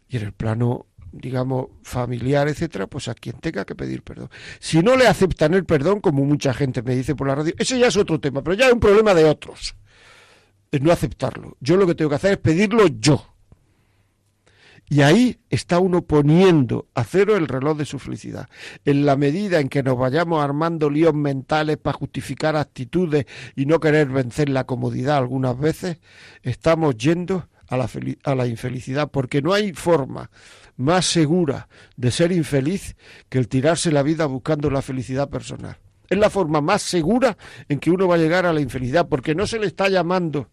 [0.08, 4.30] Y en el plano digamos, familiar, etcétera, pues a quien tenga que pedir perdón.
[4.60, 7.78] Si no le aceptan el perdón, como mucha gente me dice por la radio, ese
[7.78, 9.76] ya es otro tema, pero ya es un problema de otros.
[10.72, 11.58] Es no aceptarlo.
[11.60, 13.28] Yo lo que tengo que hacer es pedirlo yo.
[14.88, 18.50] Y ahí está uno poniendo a cero el reloj de su felicidad.
[18.84, 23.80] En la medida en que nos vayamos armando líos mentales para justificar actitudes y no
[23.80, 26.00] querer vencer la comodidad algunas veces,
[26.44, 27.90] estamos yendo a la,
[28.26, 30.30] a la infelicidad, porque no hay forma
[30.82, 32.96] más segura de ser infeliz
[33.30, 35.78] que el tirarse la vida buscando la felicidad personal.
[36.10, 37.38] Es la forma más segura
[37.70, 40.50] en que uno va a llegar a la infelicidad, porque no se le está llamando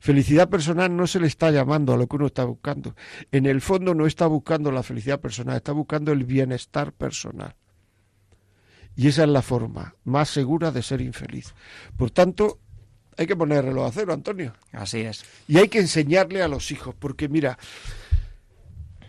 [0.00, 2.94] felicidad personal, no se le está llamando a lo que uno está buscando.
[3.30, 7.54] En el fondo no está buscando la felicidad personal, está buscando el bienestar personal.
[8.94, 11.54] Y esa es la forma más segura de ser infeliz.
[11.96, 12.58] Por tanto,
[13.16, 14.54] hay que poner reloj a cero, Antonio.
[14.72, 15.24] Así es.
[15.48, 17.58] Y hay que enseñarle a los hijos, porque mira,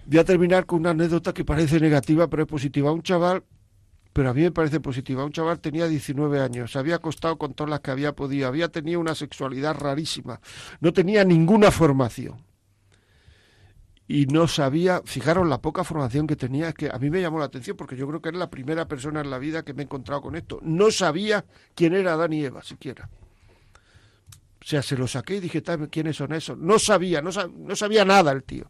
[0.06, 2.92] Voy a terminar con una anécdota que parece negativa, pero es positiva.
[2.92, 3.44] Un chaval,
[4.12, 5.24] pero a mí me parece positiva.
[5.24, 8.70] Un chaval tenía 19 años, se había acostado con todas las que había podido, había
[8.70, 10.42] tenido una sexualidad rarísima,
[10.82, 12.44] no tenía ninguna formación.
[14.06, 17.40] Y no sabía, fijaros la poca formación que tenía, es que a mí me llamó
[17.40, 19.84] la atención porque yo creo que era la primera persona en la vida que me
[19.84, 20.60] he encontrado con esto.
[20.62, 23.10] No sabía quién era Adán y Eva, siquiera.
[24.62, 26.58] O sea, se lo saqué y dije, ¿quiénes son esos?
[26.58, 28.70] No sabía, no, no sabía nada el tío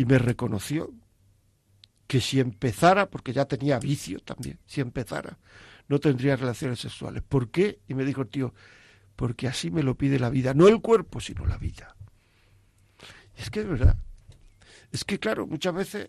[0.00, 0.94] y me reconoció
[2.06, 5.36] que si empezara, porque ya tenía vicio también, si empezara,
[5.88, 7.22] no tendría relaciones sexuales.
[7.22, 7.80] ¿Por qué?
[7.86, 8.54] Y me dijo el tío,
[9.14, 11.94] porque así me lo pide la vida, no el cuerpo, sino la vida.
[13.36, 13.98] Y es que es verdad.
[14.90, 16.08] Es que, claro, muchas veces,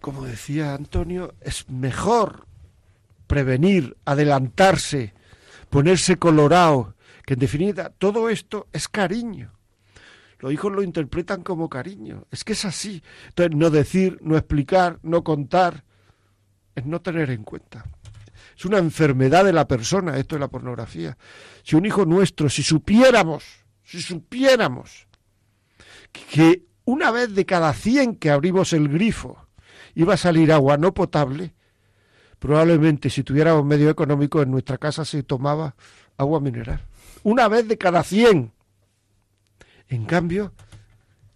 [0.00, 2.46] como decía Antonio, es mejor
[3.26, 5.14] prevenir, adelantarse,
[5.70, 6.94] ponerse colorado,
[7.24, 9.57] que en definitiva todo esto es cariño.
[10.38, 12.26] Los hijos lo interpretan como cariño.
[12.30, 13.02] Es que es así.
[13.28, 15.84] Entonces, no decir, no explicar, no contar,
[16.74, 17.84] es no tener en cuenta.
[18.56, 21.16] Es una enfermedad de la persona, esto de la pornografía.
[21.62, 23.44] Si un hijo nuestro, si supiéramos,
[23.82, 25.06] si supiéramos
[26.12, 29.46] que una vez de cada 100 que abrimos el grifo
[29.94, 31.54] iba a salir agua no potable,
[32.38, 35.74] probablemente si tuviéramos medio económico en nuestra casa se tomaba
[36.16, 36.80] agua mineral.
[37.24, 38.52] Una vez de cada 100.
[39.88, 40.52] En cambio,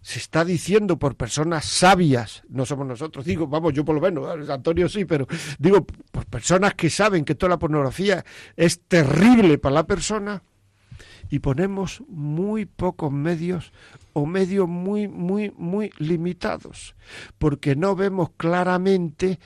[0.01, 4.49] se está diciendo por personas sabias, no somos nosotros, digo, vamos, yo por lo menos,
[4.49, 5.27] Antonio sí, pero
[5.57, 8.23] digo, por personas que saben que toda la pornografía
[8.55, 10.43] es terrible para la persona,
[11.29, 13.71] y ponemos muy pocos medios
[14.13, 16.95] o medios muy, muy, muy limitados,
[17.39, 19.39] porque no vemos claramente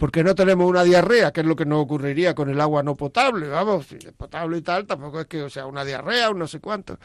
[0.00, 2.96] porque no tenemos una diarrea, que es lo que nos ocurriría con el agua no
[2.96, 6.34] potable, vamos, si es potable y tal, tampoco es que o sea una diarrea o
[6.34, 6.98] no sé cuánto.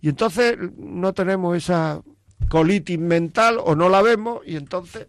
[0.00, 2.00] Y entonces no tenemos esa
[2.48, 5.08] colitis mental o no la vemos y entonces...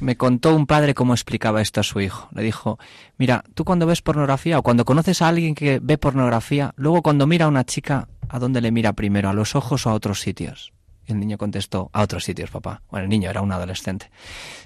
[0.00, 2.28] Me contó un padre cómo explicaba esto a su hijo.
[2.32, 2.80] Le dijo,
[3.16, 7.28] mira, tú cuando ves pornografía o cuando conoces a alguien que ve pornografía, luego cuando
[7.28, 9.28] mira a una chica, ¿a dónde le mira primero?
[9.28, 10.72] ¿A los ojos o a otros sitios?
[11.06, 12.82] Y el niño contestó, a otros sitios, papá.
[12.90, 14.10] Bueno, el niño era un adolescente.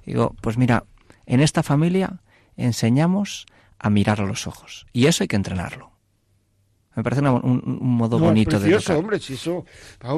[0.06, 0.84] Digo, pues mira,
[1.26, 2.20] en esta familia
[2.56, 3.46] enseñamos
[3.78, 4.86] a mirar a los ojos.
[4.92, 5.96] Y eso hay que entrenarlo.
[6.96, 8.96] Me parece un, modo bonito de educar.
[8.96, 9.66] hombre, si eso,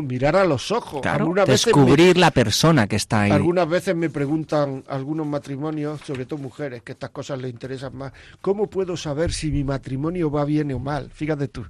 [0.01, 1.03] mirar a los ojos.
[1.03, 3.33] Claro, descubrir la persona que está ahí.
[3.33, 8.13] Algunas veces me preguntan algunos matrimonios, sobre todo mujeres, que estas cosas les interesan más,
[8.41, 11.11] ¿cómo puedo saber si mi matrimonio va bien o mal?
[11.11, 11.67] Fíjate tú.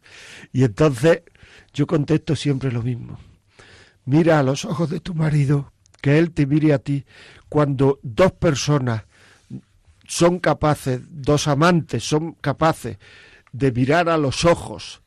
[0.52, 1.22] Y entonces
[1.72, 3.18] yo contesto siempre lo mismo.
[4.04, 5.72] Mira a los ojos de tu marido,
[6.02, 7.06] que él te mire a ti,
[7.48, 9.04] cuando dos personas
[10.08, 12.96] son capaces, dos amantes son capaces
[13.52, 15.02] de mirar a los ojos,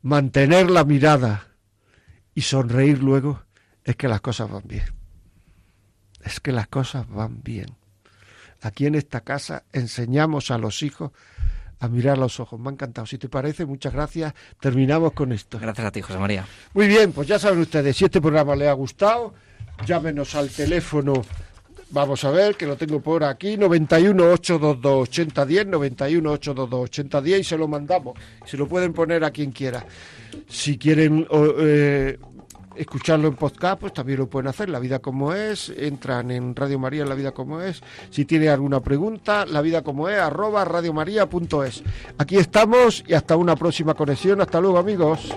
[0.00, 1.48] mantener la mirada
[2.34, 3.42] y sonreír luego,
[3.84, 4.84] es que las cosas van bien.
[6.24, 7.76] Es que las cosas van bien.
[8.62, 11.10] Aquí en esta casa enseñamos a los hijos
[11.78, 12.58] a mirar a los ojos.
[12.58, 13.06] Me ha encantado.
[13.06, 14.32] Si te parece, muchas gracias.
[14.58, 15.58] Terminamos con esto.
[15.58, 16.46] Gracias a ti, José María.
[16.72, 19.34] Muy bien, pues ya saben ustedes, si este programa les ha gustado,
[19.84, 21.24] llámenos al teléfono
[21.92, 27.44] Vamos a ver, que lo tengo por aquí, 91 822 8010, 91 822 8010 y
[27.44, 28.18] se lo mandamos.
[28.46, 29.84] Se lo pueden poner a quien quiera.
[30.48, 32.18] Si quieren eh,
[32.76, 34.70] escucharlo en podcast, pues también lo pueden hacer.
[34.70, 37.82] La vida como es, entran en Radio María, La vida como es.
[38.08, 41.82] Si tiene alguna pregunta, la vida como es, arroba radiomaria.es.
[42.16, 44.40] Aquí estamos y hasta una próxima conexión.
[44.40, 45.36] Hasta luego, amigos.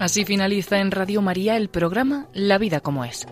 [0.00, 3.28] Así finaliza en Radio María el programa La vida como es.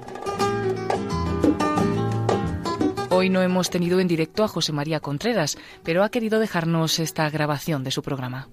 [3.09, 7.31] Hoy no hemos tenido en directo a José María Contreras, pero ha querido dejarnos esta
[7.31, 8.49] grabación de su programa.